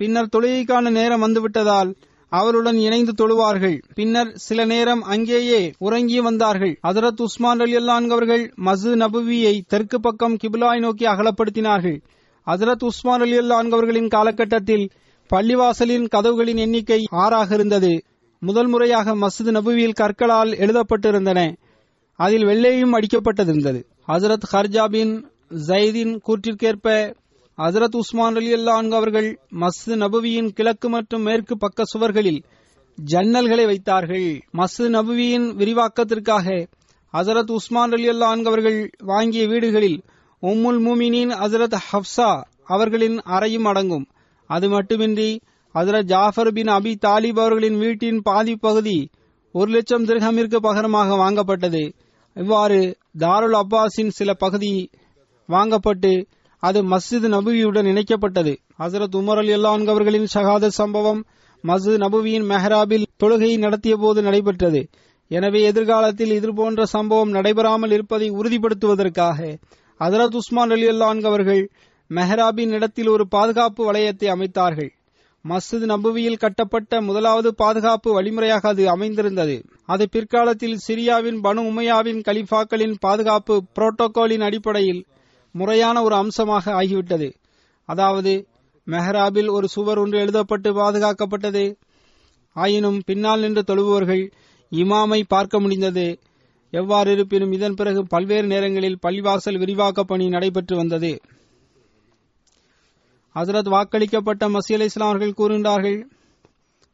[0.00, 1.92] பின்னர் தொழுகைக்கான நேரம் வந்துவிட்டதால்
[2.32, 3.82] அவருடன் இணைந்து தொழுவார்கள்.
[3.94, 6.78] பின்னர் சில நேரம் அங்கேயே உறங்கி வந்தார்கள்.
[6.86, 11.98] அதரத் உஸ்மான் அலி அல்லான்கவர்கள் மசு நபுவியை தெற்கு பக்கம் கிபிலாய் நோக்கி அகலப்படுத்தினார்கள்.
[12.46, 14.90] அதரத் உஸ்மான் அலி அல்லான்கவர்களின் காலகட்டத்தில்
[15.34, 18.02] பள்ளிவாசலின் கதவுகளின் எண்ணிக்கை ஆறாக இருந்தது.
[18.40, 21.56] முதல் முறையாக மஸ்ஜித் நபுவியில் கற்களால் எழுதப்பட்டிருந்தன.
[22.18, 25.14] அதில் வெள்ளையும் அடிக்கப்பட்டிருந்தது ஹசரத் ஹர்ஜாபின்
[25.68, 27.14] ஜைதின் கூற்றிற்கேற்ப
[27.58, 32.42] ஹசரத் உஸ்மான் அலி அல்லான்கு அவர்கள் மஸ்து நபுவியின் கிழக்கு மற்றும் மேற்கு பக்க சுவர்களில்
[32.98, 34.28] ஜன்னல்களை வைத்தார்கள்.
[34.52, 36.66] மஸ்து நபுவியின் விரிவாக்கத்திற்காக
[37.12, 40.02] ஹசரத் உஸ்மான் அலி அல்லான்கு அவர்கள் வாங்கிய வீடுகளில்
[40.42, 44.06] உம்முல் மூமினின் ஹசரத் ஹப்சா அவர்களின் அறையும் அடங்கும்.
[44.46, 45.40] அது மட்டுமின்றி
[45.74, 49.10] ஹசரத் ஜாஃபர் பின் அபி தாலிப் அவர்களின் வீட்டின் பாதி பகுதி
[49.52, 51.92] ஒரு லட்சம் திருகமிற்கு பகரமாக வாங்கப்பட்டது.
[52.34, 54.90] இவ்வாறு தாருல் அப்பாஸின் சில பகுதி
[55.48, 56.24] வாங்கப்பட்டு
[56.62, 58.52] அது மஸ்ஜித் நபுவியுடன் இணைக்கப்பட்டது.
[58.78, 61.20] ஹசரத் உமர் அலி அல்லான் அவர்களின் ஷஹாதத் சம்பவம்
[61.64, 64.80] மஸ்ஜித் நபுவியின் மெஹராபில் தொழுகை நடத்திய போது நடைபெற்றது.
[65.30, 69.38] எனவே எதிர்காலத்தில் இதுபோன்ற சம்பவம் நடைபெறாமல் இருப்பதை உறுதிப்படுத்துவதற்காக
[70.00, 71.62] ஹசரத் உஸ்மான் அலி அல்லான் அவர்கள்
[72.10, 74.90] மெஹராபின் இடத்தில் ஒரு பாதுகாப்பு வளையத்தை அமைத்தார்கள்.
[75.44, 79.56] மஸ்ஜித் நபுவியில் கட்டப்பட்ட முதலாவது பாதுகாப்பு வழிமுறையாக அது அமைந்திருந்தது.
[79.84, 85.02] அது பிற்காலத்தில் சிரியாவின் பனு உமையாவின் கலிஃபாக்களின் பாதுகாப்பு புரோட்டோகாலின் அடிப்படையில்
[85.52, 87.34] முறையான ஒரு அம்சமாக ஆகிவிட்டது.
[87.84, 88.48] அதாவது
[88.86, 91.76] மெஹராபில் ஒரு சுவர் ஒன்று எழுதப்பட்டு பாதுகாக்கப்பட்டது.
[92.52, 94.30] ஆயினும் பின்னால் நின்று தொழுபவர்கள்
[94.70, 96.18] இமாமை பார்க்க முடிந்தது.
[96.70, 101.20] எவ்வாறு இருப்பினும் இதன் பிறகு பல்வேறு நேரங்களில் பள்ளிவாசல் விரிவாக்க பணி நடைபெற்று வந்தது.
[103.34, 106.04] ஹசரத் வாக்களிக்கப்பட்ட மசி இஸ்லாமர்கள் கூறுகின்றார்கள்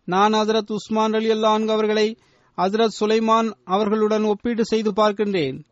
[0.05, 2.17] நான் ஹசரத் உஸ்மான் அலி அல்லான் அவர்களை
[2.57, 5.65] ஹசரத் சுலைமான் அவர்களுடன் ஒப்பீடு செய்து பார்க்கின்றேன்.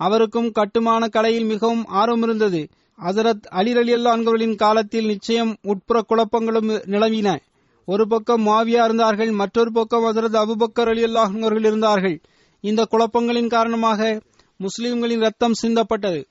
[0.00, 2.60] அவருக்கும் கட்டுமான கலையில் மிகவும் ஆர்வம் இருந்தது.
[3.00, 7.38] ஹசரத் அலி அலி அல்லான்களின் காலத்தில் நிச்சயம் உட்புற குழப்பங்களும் நிலவின.
[7.86, 12.20] ஒரு பக்கம் மாவியா இருந்தார்கள் மற்றொரு பக்கம் ஹசரத் அபுபக்கர் அலி அல்லாஹர்கள் இருந்தார்கள்.
[12.60, 14.20] இந்த குழப்பங்களின் காரணமாக
[14.56, 16.26] முஸ்லிம்களின் ரத்தம் சிந்தப்பட்டது.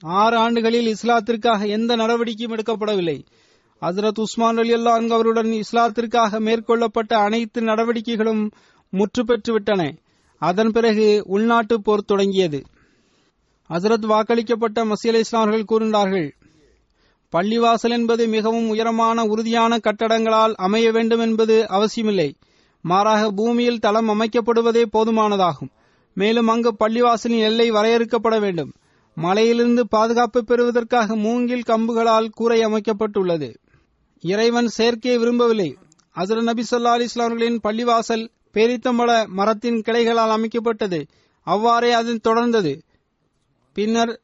[0.00, 3.18] ஆறு ஆண்டுகளில் இஸ்லாத்திற்காக எந்த நடவடிக்கையும் எடுக்கப்படவில்லை.
[3.80, 8.50] ஹசரத் உஸ்மான் அலி அல்லா அவருடன் இஸ்லாத்திற்காக மேற்கொள்ளப்பட்ட அனைத்து நடவடிக்கைகளும்
[8.90, 9.92] முற்று பெற்றுவிட்டன
[10.42, 12.62] அதன் பிறகு உள்நாட்டு போர் தொடங்கியது.
[13.70, 16.34] ஹசரத் வாக்களிக்கப்பட்ட மசீல இஸ்லாமர்கள் கூறினார்கள்
[17.32, 22.36] பள்ளிவாசல் என்பது மிகவும் உயரமான உறுதியான கட்டடங்களால் அமைய வேண்டும் என்பது அவசியமில்லை.
[22.82, 25.70] மாறாக பூமியில் தளம் அமைக்கப்படுவதே போதுமானதாகும்.
[26.14, 28.72] மேலும் அங்கு பள்ளிவாசலின் எல்லை வரையறுக்கப்பட வேண்டும்.
[29.14, 33.54] மலையிலிருந்து பாதுகாப்பு பெறுவதற்காக மூங்கில் கம்புகளால் கூரை அமைக்கப்பட்டுள்ளது.
[34.20, 35.76] இறைவன் செயற்கையை விரும்பவில்லை.
[36.16, 41.06] அசர நபி சொல்லா அலி இஸ்லாமர்களின் பள்ளிவாசல் பேரித்தம்பள மரத்தின் கிளைகளால் அமைக்கப்பட்டது.
[41.42, 42.80] அவ்வாறே அதில் தொடர்ந்தது.
[43.78, 44.20] பின்னர்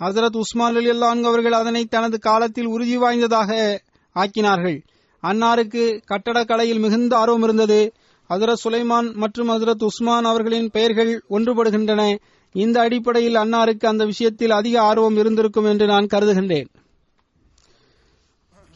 [0.00, 3.80] ஹசரத் உஸ்மான் அலி அல்லான் அவர்கள் அதனை தனது காலத்தில் உறுதி வாய்ந்ததாக
[4.14, 4.82] ஆக்கினார்கள்.
[5.22, 7.92] அன்னாருக்கு கட்டடக்கலையில் மிகுந்த ஆர்வம் இருந்தது.
[8.28, 12.18] ஹசரத் சுலைமான் மற்றும் ஹசரத் உஸ்மான் அவர்களின் பெயர்கள் ஒன்றுபடுகின்றன.
[12.52, 16.68] இந்த அடிப்படையில் அன்னாருக்கு அந்த விஷயத்தில் அதிக ஆர்வம் இருந்திருக்கும் என்று நான் கருதுகின்றேன்.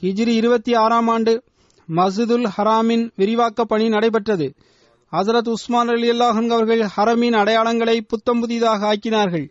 [0.01, 1.43] ஹிஜ்ரி இருபத்தி ஆறாம் ஆண்டு
[1.97, 4.53] மஸ்ஜிதுல் ஹராமின் விரிவாக்க பணி நடைபெற்றது.
[5.13, 9.51] ஹசரத் உஸ்மான் அலி அல்லாஹன் அவர்கள் ஹரமின் அடையாளங்களை புத்தம் புதிதாக ஆக்கினார்கள்.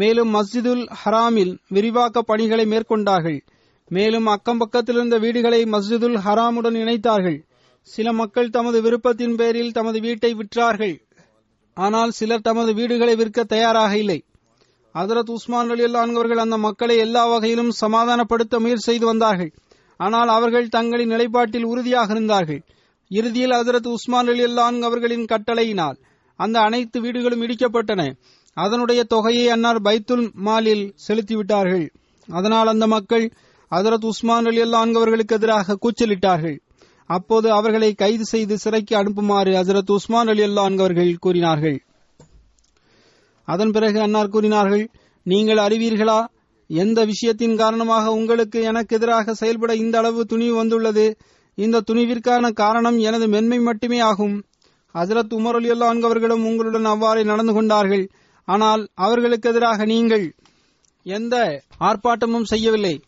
[0.00, 3.38] மேலும் மஸ்ஜிதுல் ஹராமில் விரிவாக்க பணிகளை மேற்கொண்டார்கள்.
[3.88, 7.38] மேலும் அக்கம் பக்கத்தில் இருந்த வீடுகளை மஸ்ஜிதுல் ஹராமுடன் இணைத்தார்கள்.
[7.88, 10.96] சில மக்கள் தமது விருப்பத்தின் பேரில் தமது வீட்டை விற்றார்கள்.
[11.76, 14.18] ஆனால் சிலர் தமது வீடுகளை விற்க தயாராக இல்லை.
[14.94, 19.52] அதரத் உஸ்மான் அலி அவர்கள் அந்த மக்களை எல்லா வகையிலும் சமாதானப்படுத்த முயற்சி செய்து வந்தார்கள்.
[19.96, 22.60] ஆனால் அவர்கள் தங்களின் நிலைப்பாட்டில் உறுதியாக இருந்தார்கள்.
[23.10, 24.46] இறுதியில் ஹசரத் உஸ்மான் அலி
[24.80, 25.98] அவர்களின் கட்டளையினால்
[26.38, 28.02] அந்த அனைத்து வீடுகளும் இடிக்கப்பட்டன.
[28.64, 31.86] அதனுடைய தொகையை அன்னார் பைத்துல் மாலில் செலுத்திவிட்டார்கள்.
[32.28, 33.26] அதனால் அந்த மக்கள்
[33.70, 34.60] அதரத் உஸ்மான் அலி
[35.00, 36.56] அவர்களுக்கு எதிராக கூச்சலிட்டார்கள்.
[37.06, 40.42] அப்போது அவர்களை கைது செய்து சிறைக்கு அனுப்புமாறு ஹசரத் உஸ்மான் அலி
[40.76, 41.78] அவர்கள் கூறினார்கள்.
[43.48, 44.84] அதன் பிறகு அன்னார் கூறினார்கள்
[45.26, 46.20] நீங்கள் அறிவீர்களா?
[46.70, 51.06] எந்த விஷயத்தின் காரணமாக உங்களுக்கு எனக்கு எதிராக செயல்பட இந்த அளவு துணிவு வந்துள்ளது?
[51.58, 54.36] இந்த துணிவிற்கான காரணம் எனது மென்மை மட்டுமே ஆகும்.
[54.94, 55.70] ஹசரத் உமர் அலி
[56.08, 58.04] அவர்களும் உங்களுடன் அவ்வாறே நடந்து கொண்டார்கள்.
[58.48, 60.34] ஆனால் அவர்களுக்கு எதிராக நீங்கள்
[61.02, 63.00] எந்த ஆர்ப்பாட்டமும் செய்யவில்லை.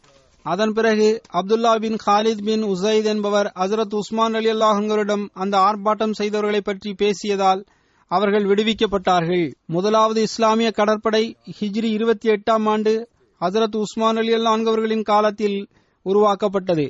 [0.42, 6.60] அதன் பிறகு Abdullah bin Khalid bin Usaid என்பவர் ஹசரத் உஸ்மான் அலி அல்லாஹங்களிடம் அந்த ஆர்ப்பாட்டம் செய்தவர்களை
[6.60, 7.64] பற்றி பேசியதால்
[8.08, 9.52] அவர்கள் விடுவிக்கப்பட்டார்கள்.
[9.66, 13.08] முதலாவது இஸ்லாமிய கடற்படை ஹிஜ்ரி இருபத்தி எட்டாம் ஆண்டு
[13.40, 15.68] ஹசரத் உஸ்மான் அலி அல்லான்கவர்களின் காலத்தில்
[16.02, 16.86] உருவாக்கப்பட்டது.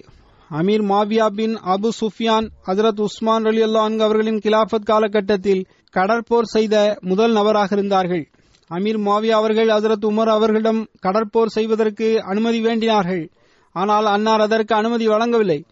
[0.50, 7.32] அமீர் மாவியா பின் அபு சுஃபியான் ஹசரத் உஸ்மான் அலி அல்லான் அவர்களின் கிலாபத் காலகட்டத்தில் கடற்போர் செய்த முதல்
[7.32, 8.24] நபராக இருந்தார்கள்.
[8.70, 13.30] அமீர் மாவியா அவர்கள் ஹசரத் உமர் அவர்களிடம் கடற்போர் செய்வதற்கு அனுமதி வேண்டினார்கள்.
[13.72, 15.64] ஆனால் அன்னார் அதற்கு அனுமதி வழங்கவில்லை.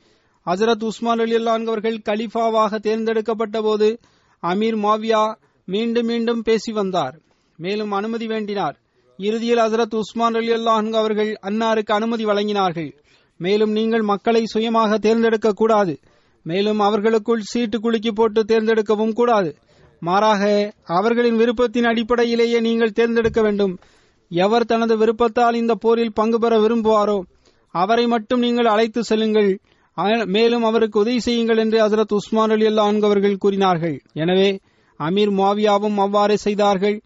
[0.46, 3.98] ஹசரத் உஸ்மான் அலி அவர்கள் கலிஃபாவாக தேர்ந்தெடுக்கப்பட்ட போது
[4.42, 5.34] அமீர் மாவியா
[5.64, 7.18] மீண்டும் மீண்டும் பேசி வந்தார்.
[7.56, 8.76] மேலும் அனுமதி வேண்டினார்.
[9.16, 12.90] இறுதியில் ஹசரத் உஸ்மான் அலி அல்லாஹன் அவர்கள் அன்னாருக்கு அனுமதி வழங்கினார்கள்.
[13.38, 15.98] மேலும் நீங்கள் மக்களை சுயமாக தேர்ந்தெடுக்க கூடாது.
[16.42, 19.56] மேலும் அவர்களுக்குள் சீட்டு குலுக்கி போட்டு தேர்ந்தெடுக்கவும் கூடாது.
[20.02, 20.42] மாறாக
[20.98, 23.74] அவர்களின் விருப்பத்தின் அடிப்படையிலேயே நீங்கள் தேர்ந்தெடுக்க வேண்டும்.
[24.30, 27.18] எவர் தனது விருப்பத்தால் இந்த போரில் பங்கு பெற விரும்புவாரோ
[27.74, 29.50] அவரை மட்டும் நீங்கள் அழைத்து செல்லுங்கள்.
[30.34, 33.96] மேலும் அவருக்கு உதவி செய்யுங்கள் என்று ஹசரத் உஸ்மான் அலி அல்லா அவர்கள் கூறினார்கள்.
[34.22, 34.50] எனவே
[35.00, 36.96] அமீர் மாவியாவும் அவ்வாறே செய்தார்கள்.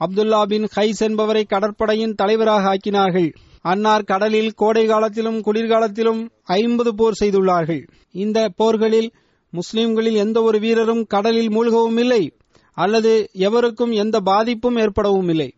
[0.00, 3.28] அப்துல்லா பின் ஹைஸ் என்பவரை கடற்படையின் தலைவராக ஆக்கினார்கள்.
[3.64, 6.20] அன்னார் கடலில் கோடை காலத்திலும் குளிர்காலத்திலும்
[6.58, 7.82] ஐம்பது போர் செய்துள்ளார்கள்.
[8.24, 9.08] இந்த போர்களில்
[9.52, 12.22] முஸ்லிம்களில் எந்த ஒரு வீரரும் கடலில் மூழ்கவும் இல்லை.
[12.82, 13.12] அல்லது
[13.46, 15.50] எவருக்கும் எந்த பாதிப்பும் ஏற்படவும் இல்லை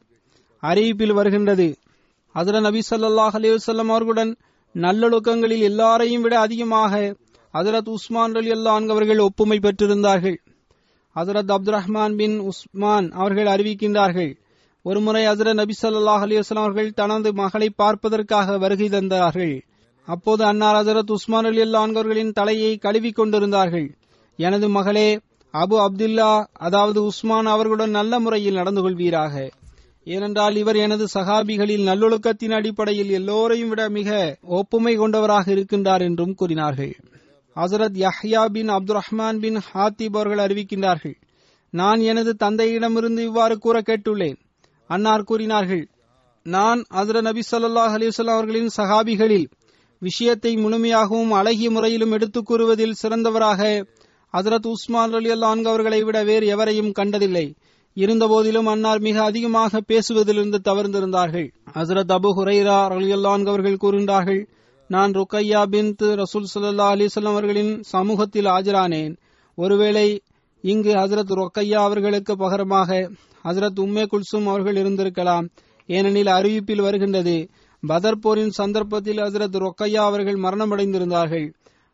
[0.62, 1.66] அறிவிப்பில் வருகின்றது
[2.34, 4.32] ஹசர நபி சல்லாஹ் அலிவசல்லம் அவர்களுடன்
[4.74, 6.92] நல்லொழுக்கங்களில் எல்லாரையும் விட அதிகமாக
[7.54, 8.50] ஹசரத் உஸ்மான் அலி
[8.94, 10.36] அவர்கள் ஒப்புமை பெற்றிருந்தார்கள்.
[11.16, 14.30] ஹசரத் அப்து ரஹ்மான் பின் உஸ்மான் அவர்கள் அறிவிக்கின்றார்கள்
[14.84, 19.54] ஒருமுறை ஹசரத் நபி சல்லாஹ் அலிவஸ்லாம் அவர்கள் தனது மகளை பார்ப்பதற்காக வருகை தந்தார்கள்.
[20.08, 23.88] அப்போது அன்னார் ஹசரத் உஸ்மான் அலி அவர்களின் தலையை கழுவி கொண்டிருந்தார்கள்.
[24.38, 25.08] எனது மகளே
[25.53, 29.51] அபு அப்துல்லா அதாவது உஸ்மான் அவர்களுடன் நல்ல முறையில் நடந்து கொள்வீராக.
[30.05, 36.96] ஏனென்றால் இவர் எனது சகாபிகளில் நல்லொழுக்கத்தின் அடிப்படையில் எல்லோரையும் விட மிக ஒப்புமை கொண்டவராக இருக்கின்றார் என்றும் கூறினார்கள்.
[37.57, 41.14] ஹசரத் யஹ்யா பின் அப்துல் ரஹ்மான் பின் ஹாத்திப் அவர்கள் அறிவிக்கின்றார்கள்.
[41.70, 44.36] நான் எனது தந்தையிடமிருந்து இவ்வாறு கூற கேட்டுள்ளேன்.
[44.86, 45.88] அன்னார் கூறினார்கள்
[46.42, 49.46] நான் ஹசரத் நபி சொல்லாஹ் அலிவல்லாம் அவர்களின் சகாபிகளில்
[49.98, 53.86] விஷயத்தை முழுமையாகவும் அழகிய முறையிலும் எடுத்துக் கூறுவதில் சிறந்தவராக
[54.32, 57.54] ஹசரத் உஸ்மான் அலி அல்லான் அவர்களை விட வேறு எவரையும் கண்டதில்லை.
[57.96, 64.42] இருந்தபோதிலும் அன்னார் மிக அதிகமாக பேசுவதிலிருந்து தவிர்த்திருந்தார்கள் ஹசரத் அபு ஹுரைரா அலியல்லான் அவர்கள் கூறுகின்றார்கள்
[64.90, 69.16] நான் ருக்கையா பின் ரசூல் சல்லா அலிசல்லாம் அவர்களின் சமூகத்தில் ஆஜரானேன்.
[69.54, 70.22] ஒருவேளை
[70.60, 73.10] இங்கு ஹசரத் ரொக்கையா அவர்களுக்கு பகரமாக
[73.44, 75.48] ஹசரத் உம்மே குல்சும் அவர்கள் இருந்திருக்கலாம்.
[75.86, 77.48] ஏனெனில் அறிவிப்பில் வருகின்றது
[77.82, 81.46] பதர் போரின் சந்தர்ப்பத்தில் ஹசரத் ரொக்கையா அவர்கள் மரணமடைந்திருந்தார்கள்.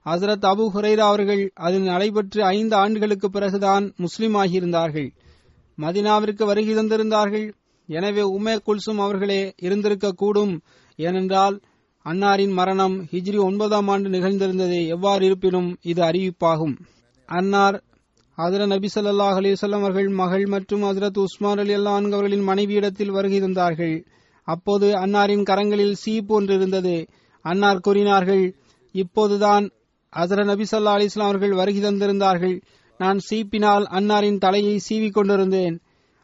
[0.07, 5.09] ஹசரத் அபு ஹுரைரா அவர்கள் அதில் நடைபெற்று ஐந்து ஆண்டுகளுக்கு பிறகுதான் முஸ்லீம் ஆகியிருந்தார்கள்.
[5.79, 7.53] மதினாவிற்கு வருகை தந்திருந்தார்கள்.
[7.87, 10.61] எனவே உமே குல்சும் அவர்களே இருந்திருக்க கூடும்.
[10.97, 11.61] ஏனென்றால்
[12.05, 16.77] அன்னாரின் மரணம் ஹிஜ்ரி ஒன்பதாம் ஆண்டு நிகழ்ந்திருந்தது எவ்வாறு இருப்பினும் இது அறிவிப்பாகும்.
[17.27, 17.83] அன்னார்
[18.39, 24.05] ஹசரத் நபி சல்லாஹ் அலிவல்லம் அவர்கள் மகள் மற்றும் ஹசரத் உஸ்மான் அலி அல்லா அவர்களின் மனைவியிடத்தில் வருகை தந்தார்கள்.
[24.43, 27.07] அப்போது அன்னாரின் கரங்களில் சீ போன்றிருந்தது
[27.41, 28.57] அன்னார் கூறினார்கள்
[28.93, 29.71] இப்போதுதான்
[30.17, 32.57] அசர நபி சல்லா அலிஸ்லாம் அவர்கள் வருகை தந்திருந்தார்கள்.
[33.01, 35.77] நான் சீப்பினால் அன்னாரின் தலையை சீவிக் கொண்டிருந்தேன்.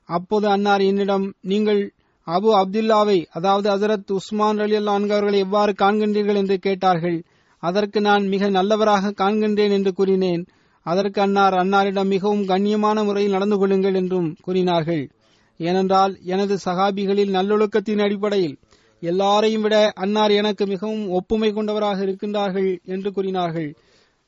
[0.09, 1.83] அப்போது அன்னார் என்னிடம் நீங்கள்
[2.27, 6.37] அபு அப்துல்லாவை அதாவது ஹசரத் உஸ்மான் அலி அல்லா அவர்களை எவ்வாறு காண்கின்றீர்கள்?
[6.37, 7.19] என்று கேட்டார்கள்.
[7.63, 10.43] அதற்கு நான் மிக நல்லவராக காண்கின்றேன் என்று கூறினேன்.
[10.87, 15.05] அதற்கு அன்னார் அன்னாரிடம் மிகவும் கண்ணியமான முறையில் நடந்து கொள்ளுங்கள் என்றும் கூறினார்கள்.
[15.61, 18.57] ஏனென்றால் எனது சகாபிகளில் நல்லொழுக்கத்தின் அடிப்படையில்
[19.03, 23.75] எல்லாரையும் விட அன்னார் எனக்கு மிகவும் ஒப்புமை கொண்டவராக இருக்கின்றார்கள் என்று கூறினார்கள்.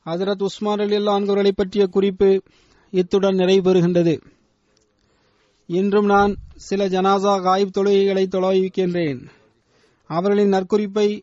[0.06, 2.42] ஹசரத் உஸ்மான் அலி அல்லா பற்றிய குறிப்பு
[2.90, 4.20] இத்துடன் நிறைவு பெறுகின்றது
[5.66, 9.28] இன்றும் நான் சில ஜனாசா காயிப் தொழுகைகளை தொலைவிக்கின்றேன்
[10.06, 11.22] அவர்களின் நற்குறிப்பை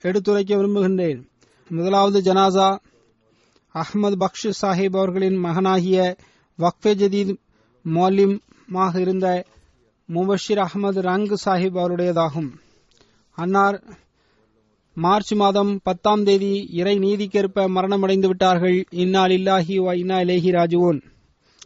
[0.00, 1.22] எடுத்துரைக்க விரும்புகின்றேன்.
[1.68, 2.78] முதலாவது ஜனாசா.
[3.74, 6.16] அஹ்மது பக்ஷ் சாஹிப் அவர்களின் மகனாகிய
[6.58, 7.36] வக்ஃபே ஜதீத்
[7.84, 9.44] மௌலிமாக இருந்த
[10.14, 12.50] முபஷிர் அஹ்மது ரங் சாஹிப் அவருடையதாகும்.
[13.30, 13.82] அன்னார்
[14.94, 18.84] மார்ச் மாதம் பத்தாம் தேதி இறை நீதிக்கேற்ப மரணமடைந்து விட்டார்கள்.
[18.90, 21.00] இன்னால் இல்லாஹி வ இன்னா இலேஹி ராஜுவோன்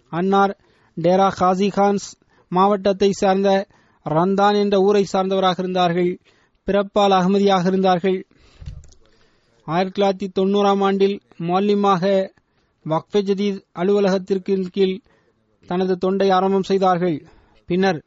[0.09, 0.59] அன்னார்
[1.03, 2.09] டேரா காசி கான்ஸ்
[2.49, 3.67] மாவட்டத்தை சார்ந்த
[4.11, 6.19] ரந்தான் என்ற ஊரை சார்ந்தவராக இருந்தார்கள்.
[6.67, 8.27] பிறப்பால் அகமதியாக இருந்தார்கள்.
[9.65, 12.31] ஆயிரத்தி தொள்ளாயிரத்தி தொண்ணூறாம் ஆண்டில் மௌல்யமாக
[12.87, 15.01] வக்ஃபே ஜதீத் அலுவலகத்திற்கு கீழ்
[15.67, 17.27] தனது தொண்டை ஆரம்பம் செய்தார்கள்.
[17.67, 18.05] பின்னர்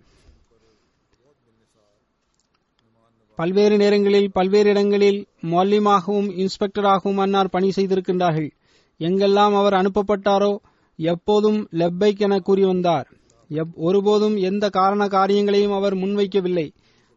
[3.38, 5.20] பல்வேறு நேரங்களில் பல்வேறு இடங்களில்
[5.52, 8.50] மொல்லிமாகவும் இன்ஸ்பெக்டராகவும் அன்னார் பணி செய்திருக்கின்றார்கள்.
[9.00, 10.54] எங்கெல்லாம் அவர் அனுப்பப்பட்டாரோ
[11.00, 13.08] எப்போதும் லெப்பைக் என கூறி வந்தார்.
[13.76, 16.68] ஒருபோதும் எந்த காரண காரியங்களையும் அவர் முன்வைக்கவில்லை.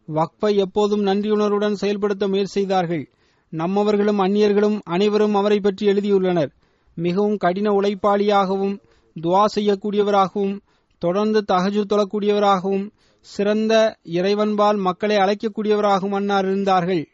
[0.07, 3.03] வக்பை எப்போதும் நன்றியுணர்வுடன் செயல்படுத்த முயற்சி செய்தார்கள்.
[3.53, 6.51] நம்மவர்களும் அந்நியர்களும் அனைவரும் அவரை பற்றி எழுதியுள்ளனர்.
[6.97, 8.75] மிகவும் கடின உழைப்பாளியாகவும்
[9.15, 10.55] துவா செய்யக்கூடியவராகவும்
[11.01, 12.85] தொடர்ந்து தகஜு தொழக்கூடியவராகவும்
[13.25, 17.07] சிறந்த இறைவன்பால் மக்களை அழைக்கக்கூடியவராகவும் அன்னார் இருந்தார்கள்.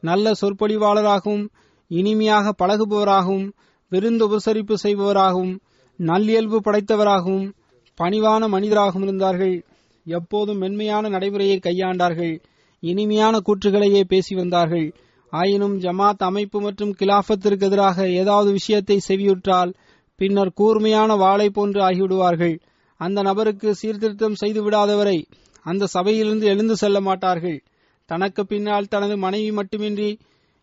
[0.00, 1.48] நல்ல சொற்பொழிவாளராகவும்
[1.90, 3.46] இனிமையாக பழகுபவராகவும்
[3.88, 5.58] விருந்து உபசரிப்பு செய்பவராகவும்
[5.98, 7.52] நல்லியல்பு படைத்தவராகவும்
[7.98, 9.64] பணிவான மனிதராகவும் இருந்தார்கள்.
[10.06, 12.34] எப்போதும் மென்மையான நடைமுறையை கையாண்டார்கள்.
[12.82, 14.94] இனிமையான கூற்றுகளையே பேசி வந்தார்கள்.
[15.32, 19.74] ஆயினும் ஜமாத் அமைப்பு மற்றும் கிலாஃபத்திற்கு எதிராக ஏதாவது விஷயத்தை செவியுற்றால்
[20.16, 22.58] பின்னர் கூர்மையான வாளை போன்று ஆகிவிடுவார்கள்.
[22.96, 25.24] அந்த நபருக்கு சீர்திருத்தம் செய்து விடாதவரை
[25.62, 27.64] அந்த சபையிலிருந்து எழுந்து செல்ல மாட்டார்கள்.
[28.06, 30.18] தனக்கு பின்னால் தனது மனைவி மட்டுமின்றி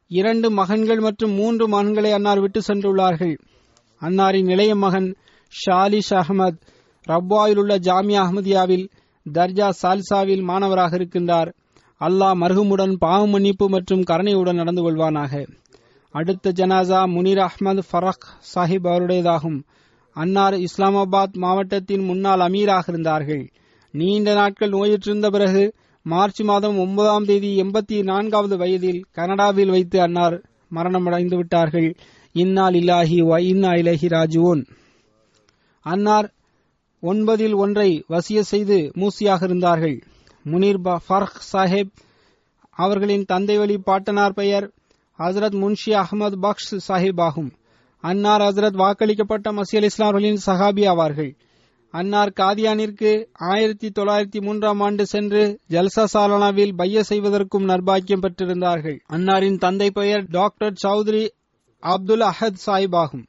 [0.08, 3.36] இரண்டு மகன்கள் மற்றும் மூன்று மகன்களை அன்னார் விட்டு சென்றுள்ளார்கள்.
[4.02, 5.16] அன்னாரின் இளைய மகன்
[5.54, 6.60] ஷாலிஷ் அகமது
[7.08, 8.90] ரப்வாயில் உள்ள ஜாமியா அஹமதியாவில்
[9.34, 11.54] தர்ஜா சால்சாவில் மாணவராக இருக்கின்றார்.
[12.00, 15.48] அல்லாஹ் மருகமுடன் பாவ மன்னிப்பு மற்றும் கருணையுடன் நடந்து கொள்வானாக.
[16.12, 18.26] அடுத்த ஜனாசா முனீர் அஹமது ஃபரக்
[18.56, 19.60] சாஹிப் அவருடையதாகும்.
[20.16, 23.44] அன்னார் இஸ்லாமாபாத் மாவட்டத்தின் முன்னாள் அமீராக இருந்தார்கள்.
[23.92, 25.64] நீண்ட நாட்கள் நோயுற்றிருந்த பிறகு
[26.06, 30.36] மார்ச் மாதம் ஒன்பதாம் தேதி எண்பத்தி நான்காவது வயதில் கனடாவில் வைத்து அன்னார்
[30.72, 31.90] மரணமடைந்து விட்டார்கள்.
[32.36, 34.62] இன்னால் இல்லாஹி வ இன்னா இலஹி ராஜுவோன்
[35.86, 36.28] அன்னார்
[37.04, 39.98] ஒன்பதில் ஒன்றை வசிய செய்து மூசியாக இருந்தார்கள்.
[40.44, 41.92] முனீர் ஃபர்க் சாஹிப்
[42.70, 44.66] அவர்களின் தந்தை வழி பாட்டனார் பெயர்
[45.20, 47.52] ஹசரத் முன்ஷி அகமது பக்ஷ் சாஹிப் ஆகும்.
[48.04, 51.36] அன்னார் ஹசரத் வாக்களிக்கப்பட்ட மசியல் இஸ்லாமர்களின் சஹாபி ஆவார்கள்.
[51.90, 58.98] அன்னார் காதியானிற்கு ஆயிரத்தி தொள்ளாயிரத்தி மூன்றாம் ஆண்டு சென்று ஜல்சா சாலனாவில் பைய செய்வதற்கும் நர்பாக்கியம் பெற்றிருந்தார்கள்.
[59.10, 61.28] அன்னாரின் தந்தை பெயர் டாக்டர் சௌத்ரி
[61.80, 63.26] அப்துல் அஹத் சாஹிப் ஆகும்.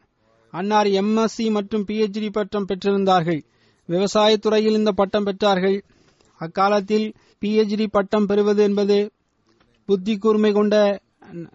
[0.51, 3.43] அன்னார் எம்எஸ்சி மற்றும் பிஹெச்டி பட்டம் பெற்றிருந்தார்கள்.
[3.89, 5.83] விவசாயத்துறையில் இந்த பட்டம் பெற்றார்கள்.
[6.41, 9.11] அக்காலத்தில் பிஹெச்டி பட்டம் பெறுவது என்பது
[9.87, 11.01] புத்தி கூர்மை கொண்ட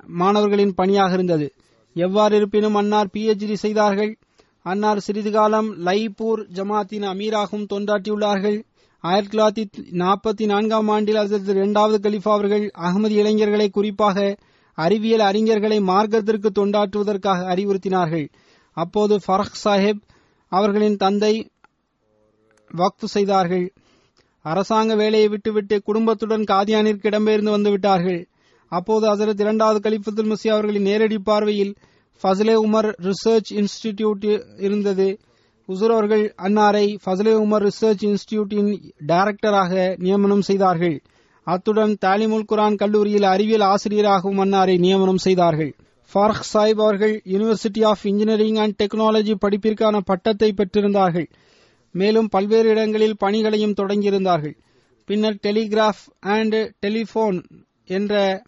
[0.07, 1.53] மாணவர்களின் பணியாக இருந்தது.
[1.93, 4.17] எவ்வாறு இருப்பினும் அன்னார் பிஹெச்டி செய்தார்கள்.
[4.61, 8.63] அன்னார் சிறிது காலம் லைப்பூர் ஜமாத்தின் அமீராகவும் தொண்டாற்றியுள்ளார்கள்.
[8.99, 14.37] ஆயிரத்தி தொள்ளாயிரத்தி நாற்பத்தி நான்காம் ஆண்டில் அதற்கு இரண்டாவது கலிஃபா அவர்கள் அகமது இளைஞர்களை குறிப்பாக
[14.73, 18.29] அறிவியல் அறிஞர்களை மார்க்கத்திற்கு தொண்டாற்றுவதற்காக அறிவுறுத்தினார்கள்.
[18.73, 20.01] அப்போது ஃபரக் சாஹிப்
[20.47, 21.49] அவர்களின் தந்தை
[22.77, 23.73] வக்ஃபு செய்தார்கள்.
[24.41, 28.28] அரசாங்க வேலையை விட்டுவிட்டு குடும்பத்துடன் காதியானிற்கு இடம்பெயர்ந்து வந்துவிட்டார்கள்
[28.70, 31.76] அப்போது ஹசரத் இரண்டாவது கலிஃபத்துல் முசி அவர்களின் நேரடி பார்வையில்
[32.24, 35.20] ஃபசலே உமர் ரிசர்ச் இன்ஸ்டிடியூட் இருந்தது.
[35.67, 41.01] உசுர் அவர்கள் அன்னாரை ஃபசலே உமர் ரிசர்ச் இன்ஸ்டிடியூட்டின் டைரக்டராக நியமனம் செய்தார்கள்.
[41.43, 45.76] அத்துடன் தாலிமுல் குரான் கல்லூரியில் அறிவியல் ஆசிரியராகவும் அன்னாரை நியமனம் செய்தார்கள்.
[46.13, 51.28] ஃபாரக் சாஹிப் அவர்கள் university of engineering and technology படிப்பிற்கான பட்டத்தை பெற்றிருந்தார்கள்.
[51.91, 54.55] மேலும் பல்வேறு இடங்களில் பணிகளையும் தொடங்கியிருந்தார்கள்.
[55.05, 57.47] பின்னர் டெலிகிராஃப் அண்ட் டெலிபோன்
[57.86, 58.41] என்ற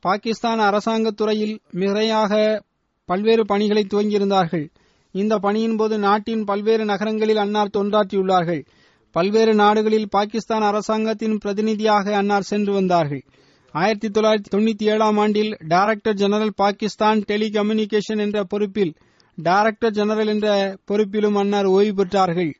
[0.00, 2.60] பாகிஸ்தான் அரசாங்கத் துறையில் மிகையாக
[3.04, 4.68] பல்வேறு பணிகளை துவங்கியிருந்தார்கள்.
[5.12, 8.64] இந்த பணியின் போது நாட்டின் பல்வேறு நகரங்களில் அன்னார் தொண்டாற்றியுள்ளார்கள்.
[9.10, 13.24] பல்வேறு நாடுகளில் பாகிஸ்தான் அரசாங்கத்தின் பிரதிநிதியாக அன்னார் சென்று வந்தார்கள்.
[13.72, 18.94] ஆயிரத்தி தொள்ளாயிரத்தி தொண்ணூத்தி ஏழாம் ஆண்டில் டைரக்டர் ஜெனரல் பாகிஸ்தான் டெலிகம்யூனிகேஷன் என்ற பொறுப்பில்
[19.36, 22.52] டைரக்டர் ஜெனரல் என்ற பொறுப்பிலும் அன்னார் ஓய்வு பெற்றார்கள்.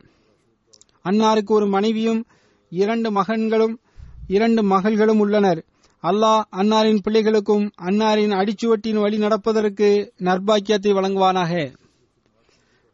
[1.04, 2.24] அன்னாருக்கு ஒரு மனைவியும்
[2.70, 3.78] இரண்டு மகன்களும்
[4.26, 5.64] இரண்டு மகள்களும் உள்ளனர்.
[6.02, 11.72] அல்லாஹ் அன்னாரின் பிள்ளைகளுக்கும் அன்னாரின் அடிச்சுவட்டின் வழி நடப்பதற்கு நர்பாக்கியத்தை வழங்குவானாக.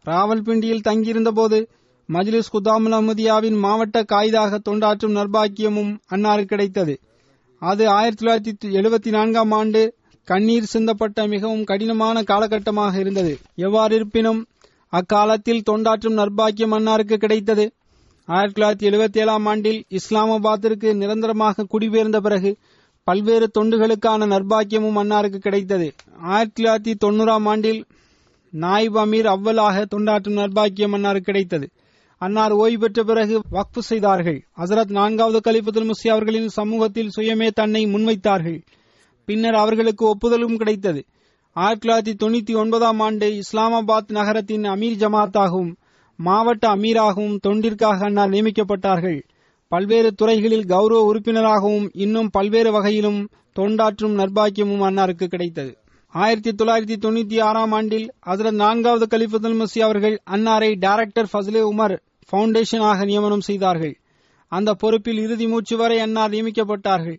[0.04, 1.70] ராவல்பிண்டியில் தங்கியிருந்த போது
[2.09, 7.00] மஜ்லிஸ் குதாமுல் அஹமதியாவின் மாவட்ட காய்தாக தொண்டாற்றும் நர்பாக்கியமும் அன்னாருக்கு கிடைத்தது.
[7.59, 9.94] அது ஆயிரத்தி தொள்ளாயிரத்தி எழுபத்தி நான்காம் ஆண்டு
[10.24, 13.38] கண்ணீர் சிந்தப்பட்ட மிகவும் கடினமான காலகட்டமாக இருந்தது.
[13.54, 14.46] எவ்வாறு இருப்பினும்
[14.88, 17.72] அக்காலத்தில் தொண்டாற்றும் நர்பாக்கியம் அன்னாருக்கு கிடைத்தது.
[18.24, 22.59] ஆயிரத்தி தொள்ளாயிரத்தி எழுபத்தி ஏழாம் ஆண்டில் இஸ்லாமாபாத்திற்கு நிரந்தரமாக குடிபெயர்ந்த பிறகு
[23.07, 25.94] பல்வேறு தொண்டுகளுக்கான நர்பாக்கியமும் அன்னாருக்கு கிடைத்தது.
[26.20, 27.84] ஆயிரத்தி தொள்ளாயிரத்தி தொண்ணூறாம் ஆண்டில்
[28.52, 31.70] நாயிப் அமீர் அவ்வலாக தொண்டாற்றும் நர்பாக்கியம் அன்னாருக்கு கிடைத்தது.
[32.18, 34.46] அன்னார் ஓய்வு பெற்ற பிறகு வக்ஃபு செய்தார்கள்.
[34.57, 38.62] ஹசரத் நான்காவது கலிபத்துல் முசி அவர்களின் சமூகத்தில் சுயமே தன்னை முன்வைத்தார்கள்.
[39.24, 41.04] பின்னர் அவர்களுக்கு ஒப்புதலும் கிடைத்தது.
[41.52, 45.74] ஆயிரத்தி தொள்ளாயிரத்தி தொண்ணூத்தி ஒன்பதாம் ஆண்டு இஸ்லாமாபாத் நகரத்தின் அமீர் ஜமாத்தாகவும்
[46.16, 49.22] மாவட்ட அமீராகவும் தொண்டிற்காக அன்னார் நியமிக்கப்பட்டார்கள்.
[49.68, 55.78] பல்வேறு துறைகளில் கௌரவ உறுப்பினராகவும் இன்னும் பல்வேறு வகையிலும் தொண்டாற்றும் நர்பாக்கியமும் அன்னாருக்கு கிடைத்தது.
[56.08, 61.98] ஆயிரத்தி தொள்ளாயிரத்தி தொண்ணூத்தி ஆறாம் ஆண்டில் ஹசரத் நான்காவது கலிஃபத்துல் மசி அவர்கள் அன்னாரை டைரக்டர் ஃபஸ்லே உமர்
[62.32, 64.00] பவுண்டேஷனாக நியமனம் செய்தார்கள்.
[64.48, 67.18] அந்த பொறுப்பில் இறுதி மூச்சு வரை அன்னார் நியமிக்கப்பட்டார்கள்.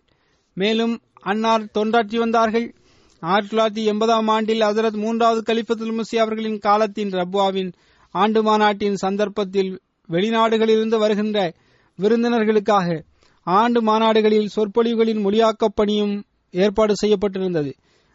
[0.54, 2.74] மேலும் அன்னார் தொண்டாற்றி வந்தார்கள்.
[3.20, 7.72] ஆயிரத்தி தொள்ளாயிரத்தி எண்பதாம் ஆண்டில் ஹசரத் மூன்றாவது கலிஃபத்துல் முசி அவர்களின் காலத்தின் ரப்வாவின்
[8.10, 11.52] ஆண்டு மாநாட்டின் சந்தர்ப்பத்தில் வெளிநாடுகளிலிருந்து வருகின்ற
[11.98, 13.02] விருந்தினர்களுக்காக
[13.42, 17.72] ஆண்டு மாநாடுகளில் சொற்பொழிவுகளின் மொழியாக்கப் பணியும் ஏற்பாடு செய்யப்பட்டிருந்தது.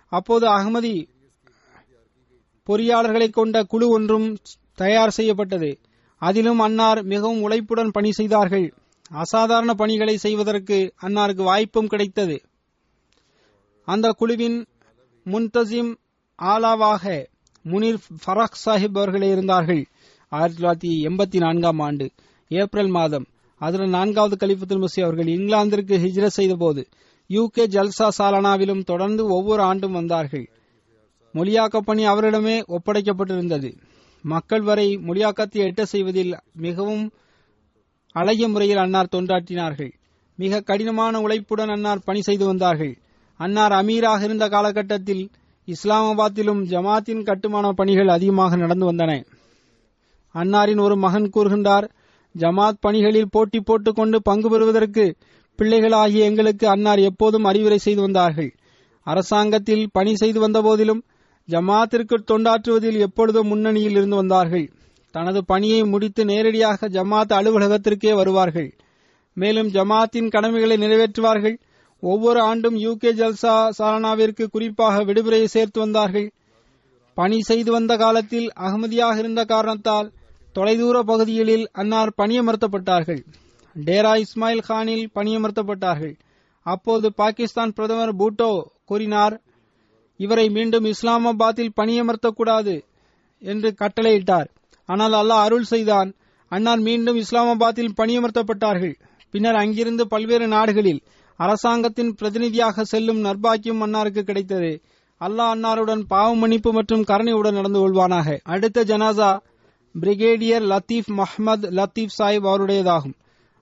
[0.08, 1.08] அப்போது அகமதி
[2.68, 4.38] பொறியாளர்களை கொண்ட குழு ஒன்றும்
[4.76, 5.80] தயார் செய்யப்பட்டது.
[6.18, 8.74] அதிலும் அன்னார் மிகவும் உழைப்புடன் பணி செய்தார்கள்.
[9.10, 12.42] அசாதாரண பணிகளை செய்வதற்கு அன்னாருக்கு வாய்ப்பும் கிடைத்தது.
[13.86, 14.66] அந்த குழுவின்
[15.26, 15.96] முன்தசிம்
[16.42, 17.26] ஆலாவாக
[17.64, 19.88] முனிர் ஃபரக் சாஹிப் அவர்களே இருந்தார்கள்.
[20.30, 22.12] ஆயிரத்தி தொள்ளாயிரத்தி எண்பத்தி நான்காம் ஆண்டு
[22.48, 23.26] ஏப்ரல் மாதம்.
[23.66, 26.82] அதில் நான்காவது கலிபத்துல் முசி அவர்கள் இங்கிலாந்திற்கு ஹிஜ்ரத் செய்தபோது
[27.30, 30.46] யூகே ஜல்சா சாலானாவிலும் தொடர்ந்து ஒவ்வொரு ஆண்டும் வந்தார்கள்.
[31.36, 33.70] மொழியாக்க பணி அவரிடமே ஒப்படைக்கப்பட்டிருந்தது.
[34.26, 37.06] மக்கள் வரை மொழியாக்கத்தை எட்ட செய்வதில் மிகவும்
[38.16, 39.94] அழகிய முறையில் அன்னார் தொண்டாற்றினார்கள்.
[40.40, 42.94] மிக கடினமான உழைப்புடன் அன்னார் பணி செய்து வந்தார்கள்.
[43.40, 45.24] அன்னார் அமீராக இருந்த காலகட்டத்தில்
[45.68, 49.12] இஸ்லாமாபாத்திலும் ஜமாத்தின் கட்டுமான பணிகள் அதிகமாக நடந்து வந்தன.
[50.36, 51.88] அன்னாரின் ஒரு மகன் கூறுகின்றார்
[52.38, 55.16] ஜமாத் பணிகளில் போட்டி போட்டுக் கொண்டு பங்கு பெறுவதற்கு
[55.56, 58.56] பிள்ளைகளாகிய எங்களுக்கு அன்னார் எப்போதும் அறிவுரை செய்து வந்தார்கள்.
[59.04, 61.04] அரசாங்கத்தில் பணி செய்து வந்தபோதிலும்
[61.50, 64.72] ஜமாத்திற்கு தொண்டாற்றுவதில் எப்பொழுதும் முன்னணியில் இருந்து வந்தார்கள்.
[65.12, 68.74] தனது பணியை முடித்து நேரடியாக ஜமாத் அலுவலகத்திற்கே வருவார்கள்.
[69.34, 71.58] மேலும் ஜமாத்தின் கடமைகளை நிறைவேற்றுவார்கள்.
[72.00, 76.32] ஒவ்வொரு ஆண்டும் யூகே ஜல்சா சாரணாவிற்கு குறிப்பாக விடுமுறையை சேர்த்து வந்தார்கள்.
[77.14, 80.12] பணி செய்து வந்த காலத்தில் அகமதியாக இருந்த காரணத்தால்
[80.58, 83.22] தொலைதூர பகுதிகளில் அன்னார் பணியமர்த்தப்பட்டார்கள்.
[83.76, 86.16] டேரா இஸ்மாயில் கானில் பணியமர்த்தப்பட்டார்கள்.
[86.66, 88.50] அப்போது பாகிஸ்தான் பிரதமர் பூட்டோ
[88.86, 89.36] கூறினார்
[90.20, 92.76] இவரை மீண்டும் இஸ்லாமாபாத்தில் பணியமர்த்தக்கூடாது
[93.42, 94.50] என்று கட்டளையிட்டார்.
[94.90, 96.10] ஆனால் அல்லாஹ் அருள் செய்தான்
[96.52, 98.96] அன்னார் மீண்டும் இஸ்லாமாபாத்தில் பணியமர்த்தப்பட்டார்கள்.
[99.34, 101.02] பின்னர் அங்கிருந்து பல்வேறு நாடுகளில்
[101.40, 104.72] அரசாங்கத்தின் பிரதிநிதியாக செல்லும் நர்பாக்கியம் அன்னாருக்கு கிடைத்தது.
[105.22, 108.38] அல்லாஹ் அன்னாருடன் பாவ மன்னிப்பு மற்றும் கருணையுடன் நடந்து கொள்வானாக.
[108.54, 109.32] அடுத்த ஜனாசா
[110.02, 113.14] பிரிகேடியர் லத்தீப் மஹ்மத் லத்தீப் சாஹிப் அவருடையதாகும்.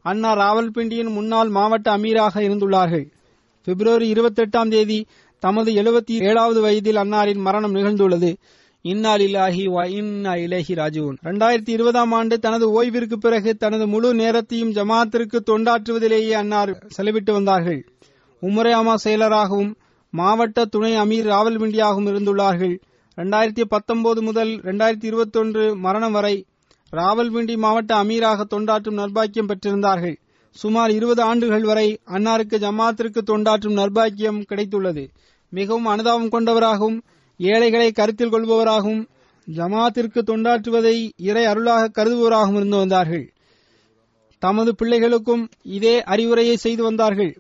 [0.06, 3.12] அண்ணா ராவல்பிண்டியின் முன்னாள் மாவட்ட அமீராக இருந்துள்ளார்கள்.
[3.64, 5.06] பிப்ரவரி இருபத்தெட்டாம் தேதி
[5.40, 8.36] தமது எழுபத்தி ஏழாவது வயதில் அன்னாரின் மரணம் நிகழ்ந்துள்ளது.
[8.84, 15.40] இன்னாலில்லாஹி வ இன்னா இலஹி ராஜுவன் இரண்டாயிரத்தி இருபதாம் ஆண்டு தனது ஓய்விற்கு பிறகு தனது முழு நேரத்தையும் ஜமாத்திற்கு
[15.46, 17.86] தொண்டாற்றுவதிலேயே அன்னார் செலவிட்டு வந்தார்கள்.
[18.42, 19.74] உமரையாமா செயலராகவும்
[20.10, 22.80] மாவட்ட துணை அமீர் ராவல்பிண்டியாகவும் இருந்துள்ளார்கள்.
[23.22, 26.46] இரண்டாயிரத்தி பத்தொன்பது முதல் இரண்டாயிரத்தி இருபத்தி ஒன்று மரணம் வரை
[26.92, 30.16] ராவல்பிண்டி மாவட்ட அமீராக தொண்டாற்றும் நர்பாக்கியம் பெற்றிருந்தார்கள்.
[30.52, 35.10] சுமார் இருபது ஆண்டுகள் வரை அன்னாருக்கு ஜமாத்திற்கு தொண்டாற்றும் நர்பாக்கியம் கிடைத்துள்ளது.
[35.50, 37.04] மிகவும் அனுதாபம் கொண்டவராகவும்
[37.38, 39.08] ஏழைகளை கருத்தில் கொள்பவராகவும்
[39.48, 43.34] ஜமாத்திற்கு தொண்டாற்றுவதை இறை அருளாக கருதுபவராகவும் இருந்து வந்தார்கள்.
[44.40, 47.34] தமது பிள்ளைகளுக்கும் இதே அறிவுரையை செய்து வந்தார்கள்.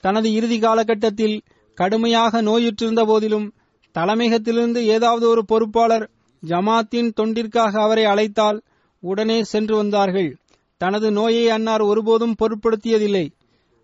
[0.00, 1.42] தனது இறுதி காலகட்டத்தில்
[1.74, 3.52] கடுமையாக நோயுற்றிருந்த போதிலும்
[3.98, 6.10] தலைமையகத்திலிருந்து ஏதாவது ஒரு பொறுப்பாளர்
[6.46, 8.62] ஜமாத்தின் தொண்டிற்காக அவரை அழைத்தால்
[9.00, 10.36] உடனே சென்று வந்தார்கள்.
[10.76, 13.30] தனது நோயை அன்னார் ஒருபோதும் பொருட்படுத்தியதில்லை.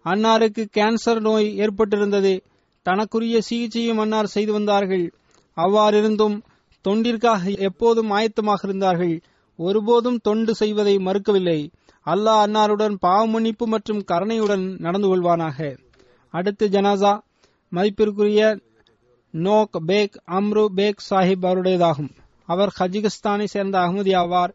[0.05, 2.41] அன்னாருக்கு கேன்சர் நோய் ஏற்பட்டிருந்தது.
[2.83, 5.13] தனக்குரிய சிகிச்சையும் அன்னார் செய்து வந்தார்கள்.
[5.57, 6.41] அவ்வாறிருந்தும்
[6.89, 9.21] தொண்டிற்காக எப்போதும் ஆயத்தமாக இருந்தார்கள்.
[9.57, 11.71] ஒருபோதும் தொண்டு செய்வதை மறுக்கவில்லை.
[12.07, 15.79] அல்லாஹ் அன்னாருடன் பாவமன்னிப்பு மற்றும் கருணையுடன் நடந்து கொள்வானாக.
[16.31, 17.21] அடுத்து ஜனாசா.
[17.69, 18.59] மதிப்பிற்குரிய
[19.31, 22.11] Nok Beg Amru Beg Sahib அவருடையதாகும்.
[22.47, 24.53] அவர் கஜிகிஸ்தானை சேர்ந்த அகமதி ஆவார்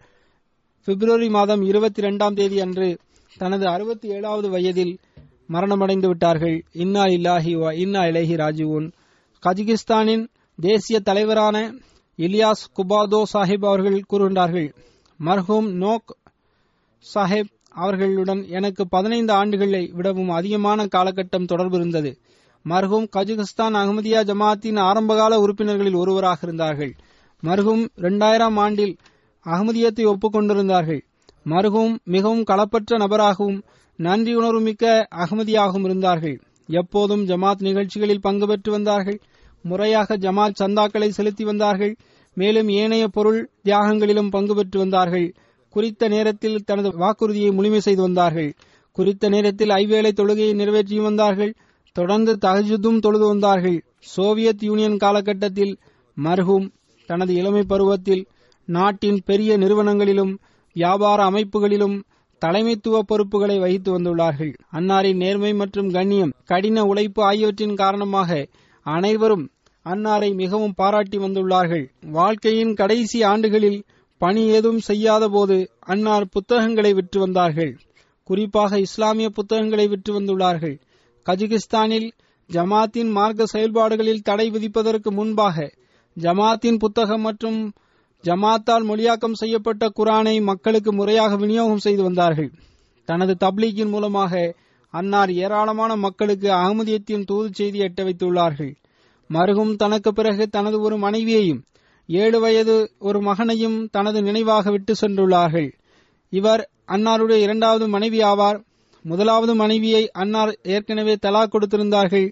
[0.84, 2.98] பிப்ரவரி மாதம் இருபத்தி இரண்டாம் தேதி அன்று
[3.38, 5.00] தனது அறுபத்தி ஏழாவது வயதில்
[5.50, 6.64] மரணமடைந்து விட்டார்கள்.
[6.72, 8.92] இன்னா இல்லாஹி இன்னா இலஹி ராஜுவன்
[9.44, 10.28] கஜிகிஸ்தானின்
[10.62, 11.74] தேசிய தலைவரான
[12.18, 14.76] இலியாஸ் குபாதோ சாஹிப் அவர்கள் கூறுகின்றார்கள்
[15.20, 16.18] மர்ஹூம் நோக்
[17.14, 22.18] சாஹிப் அவர்களுடன் எனக்கு பதினைந்து ஆண்டுகளை விடவும் அதிகமான காலகட்டம் தொடர்பு இருந்தது.
[22.70, 26.96] மர்ஹூம் கஜகஸ்தான் அகமதியா ஜமாத்தின் ஆரம்பகால உறுப்பினர்களில் ஒருவராக இருந்தார்கள்.
[27.44, 28.98] மர்ஹூம் இரண்டாயிரம் ஆண்டில்
[29.46, 31.02] அகமதியத்தை ஒப்புக்கொண்டிருந்தார்கள்.
[31.46, 33.64] மர்ஹூம் மிகவும் களப்பற்ற நபராகவும்
[33.96, 36.42] நன்றி உணர்வுமிக்க அகமதியாகவும் இருந்தார்கள்.
[36.68, 39.22] எப்போதும் ஜமாத் நிகழ்ச்சிகளில் பங்கு பெற்று வந்தார்கள்.
[39.62, 41.96] முறையாக ஜமாத் சந்தாக்களை செலுத்தி வந்தார்கள்.
[42.34, 45.34] மேலும் ஏனைய பொருள் தியாகங்களிலும் பங்கு பெற்று வந்தார்கள்.
[45.70, 48.54] குறித்த நேரத்தில் தனது வாக்குறுதியை முழுமை செய்து வந்தார்கள்.
[48.92, 51.56] குறித்த நேரத்தில் ஐவேளை தொழுகையை நிறைவேற்றி வந்தார்கள்.
[51.98, 53.84] தொடர்ந்து தகஜுதும் தொழுது வந்தார்கள்.
[54.00, 55.74] சோவியத் யூனியன் காலகட்டத்தில்
[56.24, 56.68] மர்ஹூம்
[57.10, 58.24] தனது இளமை பருவத்தில்
[58.68, 60.34] நாட்டின் பெரிய நிறுவனங்களிலும்
[60.74, 62.04] வியாபார அமைப்புகளிலும்
[62.42, 64.54] தலைமைத்துவ பொறுப்புகளை வகித்து வந்துள்ளார்கள்.
[64.72, 68.48] அன்னாரின் நேர்மை மற்றும் கண்ணியம் கடின உழைப்பு ஆகியவற்றின் காரணமாக
[68.86, 69.46] அனைவரும்
[69.86, 71.86] அன்னாரை மிகவும் பாராட்டி வந்துள்ளார்கள்.
[72.12, 73.84] வாழ்க்கையின் கடைசி ஆண்டுகளில்
[74.18, 77.78] பணி ஏதும் செய்யாத போது அன்னார் புத்தகங்களை விற்று வந்தார்கள்.
[78.24, 80.76] குறிப்பாக இஸ்லாமிய புத்தகங்களை விற்று வந்துள்ளார்கள்.
[81.26, 82.12] கஜகிஸ்தானில்
[82.50, 85.74] ஜமாத்தின் மார்க்க செயல்பாடுகளில் தடை விதிப்பதற்கு முன்பாக
[86.18, 87.74] ஜமாத்தின் புத்தகம் மற்றும்
[88.24, 92.52] ஜமாத்தால் மொழியாக்கம் செய்யப்பட்ட குரானை மக்களுக்கு முறையாக விநியோகம் செய்து வந்தார்கள்.
[93.06, 94.56] தனது தப்லீக்கின் மூலமாக
[94.90, 98.74] அன்னார் ஏராளமான மக்களுக்கு அகமதியத்தின் தூது செய்தி எட்ட வைத்துள்ளார்கள்.
[99.30, 101.64] மருகும் தனக்கு பிறகு தனது ஒரு மனைவியையும்
[102.08, 105.70] ஏழு வயது ஒரு மகனையும் தனது நினைவாக விட்டு சென்றுள்ளார்கள்.
[106.30, 108.60] இவர் அன்னாருடைய இரண்டாவது மனைவி ஆவார்.
[109.04, 112.28] முதலாவது மனைவியை அன்னார் ஏற்கனவே தலா கொடுத்திருந்தார்கள்.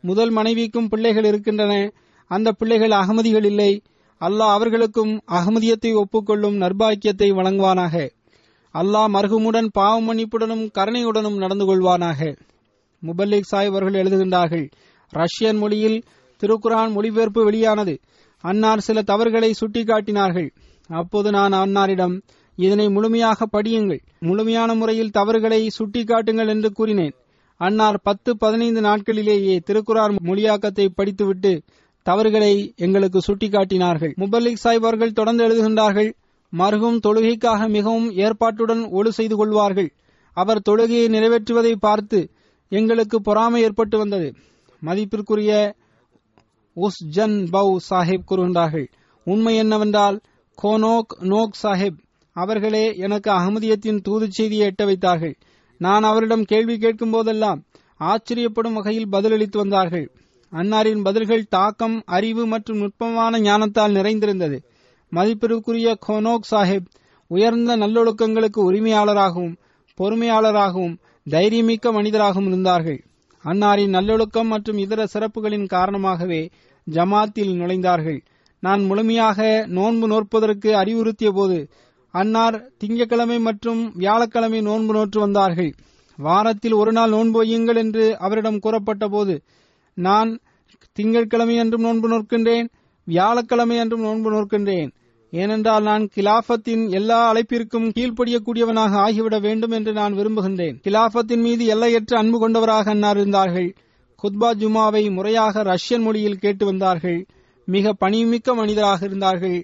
[0.00, 1.92] முதல் மனைவிக்கும் பிள்ளைகள் இருக்கின்றன.
[2.30, 3.82] அந்த பிள்ளைகள் அகமதிகள் இல்லை.
[4.20, 8.10] அல்லாஹ் அவர்களுக்கும் அகமதியத்தை ஒப்புக்கொள்ளும் நர்பாக்கியத்தை வழங்குவானாக.
[8.74, 12.36] அல்லாஹ் மர்ஹூமுடன் பாவ மன்னிப்புடனும் கருணையுடனும் நடந்து கொள்வானாக.
[13.02, 14.66] முபல்லிக் சாய் அவர்கள் எழுதுகின்றார்கள்
[15.12, 15.98] ரஷ்யன் மொழியில்
[16.42, 18.00] திருக்குரான் மொழிபெயர்ப்பு வெளியானது.
[18.44, 20.48] அன்னார் சில தவறுகளை சுட்டிக்காட்டினார்கள்.
[20.88, 22.20] அப்போது நான் அன்னாரிடம்
[22.56, 24.00] இதனை முழுமையாக படியுங்கள்.
[24.20, 27.14] முழுமையான முறையில் தவறுகளை சுட்டிக்காட்டுங்கள் என்று கூறினேன்.
[27.56, 31.62] அன்னார் பத்து பதினைந்து நாட்களிலேயே திருக்குறார் மொழியாக்கத்தை படித்துவிட்டு
[32.02, 34.12] தவறுகளை எங்களுக்கு சுட்டிக்காட்டினார்கள்.
[34.16, 36.12] முபல்லிக் சாஹிப் அவர்கள் தொடர்ந்து எழுதுகின்றார்கள்
[36.56, 39.92] மருகும் தொழுகைக்காக மிகவும் ஏற்பாட்டுடன் ஒழு செய்து கொள்வார்கள்.
[40.32, 42.30] அவர் தொழுகையை நிறைவேற்றுவதை பார்த்து
[42.68, 44.34] எங்களுக்கு பொறாமை ஏற்பட்டு வந்தது.
[44.80, 45.74] மதிப்பிற்குரிய
[46.76, 48.88] உஸ் ஜன் பவ் சாஹிப் கூறுகின்றார்கள்
[49.24, 50.20] உண்மை என்னவென்றால்
[50.62, 52.04] கோனோக் நோக் சாஹிப்
[52.36, 55.34] அவர்களே எனக்கு அகமதியத்தின் தூது செய்தியை எட்ட வைத்தார்கள்.
[55.80, 57.60] நான் அவரிடம் கேள்வி கேட்கும் போதெல்லாம்
[58.00, 60.06] ஆச்சரியப்படும் வகையில் பதிலளித்து வந்தார்கள்.
[60.52, 64.58] அன்னாரின் பதில்கள் தாக்கம் அறிவு மற்றும் நுட்பமான ஞானத்தால் நிறைந்திருந்தது.
[65.12, 66.88] மதிப்பிற்குரிய கோனோக் சாஹிப்
[67.30, 69.56] உயர்ந்த நல்லொழுக்கங்களுக்கு உரிமையாளராகவும்
[69.98, 70.96] பொறுமையாளராகவும்
[71.30, 73.00] தைரியமிக்க மனிதராகவும் இருந்தார்கள்.
[73.44, 76.42] அன்னாரின் நல்லொழுக்கம் மற்றும் இதர சிறப்புகளின் காரணமாகவே
[76.86, 78.20] ஜமாத்தில் நுழைந்தார்கள்.
[78.62, 81.58] நான் முழுமையாக நோன்பு நோற்பதற்கு அறிவுறுத்திய போது
[82.20, 85.70] அன்னார் திங்கட்கிழமை மற்றும் வியாழக்கிழமை நோன்பு நோற்று வந்தார்கள்.
[86.18, 89.34] வாரத்தில் ஒரு நாள் நோன்பு வையுங்கள் என்று அவரிடம் கூறப்பட்ட போது
[89.96, 90.30] நான்
[90.96, 92.68] திங்கட்கிழமை என்றும் நோன்பு நோக்கின்றேன்
[93.06, 94.90] வியாழக்கிழமை என்றும் நோன்பு நோக்கின்றேன்
[95.32, 100.76] ஏனென்றால் நான் கிலாபத்தின் எல்லா அழைப்பிற்கும் கீழ்ப்படியக்கூடியவனாக ஆகிவிட வேண்டும் என்று நான் விரும்புகின்றேன்.
[100.86, 103.68] கிலாபத்தின் மீது எல்லையற்ற அன்பு கொண்டவராக அன்னார் இருந்தார்கள்.
[104.22, 107.20] குத்பா ஜுமாவை முறையாக ரஷ்யன் மொழியில் கேட்டு வந்தார்கள்.
[107.68, 109.58] மிக பணிமிக்க மனிதராக இருந்தார்கள்.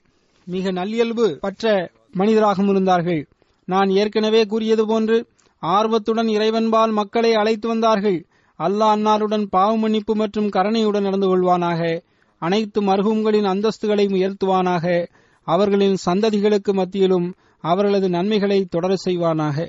[0.47, 1.75] மிக நல்லியல்பு பற்ற
[2.13, 3.29] மனிதராகவும் இருந்தார்கள்.
[3.69, 5.27] நான் ஏற்கனவே கூறியது போன்று
[5.59, 8.27] ஆர்வத்துடன் இறைவன்பால் மக்களை அழைத்து வந்தார்கள்.
[8.59, 12.01] அல்லாஹ் அன்னாருடன் பாவமன்னிப்பு மற்றும் கருணையுடன் நடந்து கொள்வானாக.
[12.39, 15.07] அனைத்து மருகங்களின் அந்தஸ்துகளை உயர்த்துவானாக.
[15.47, 19.69] அவர்களின் சந்ததிகளுக்கு மத்தியிலும் அவர்களது நன்மைகளை தொடர செய்வானாக.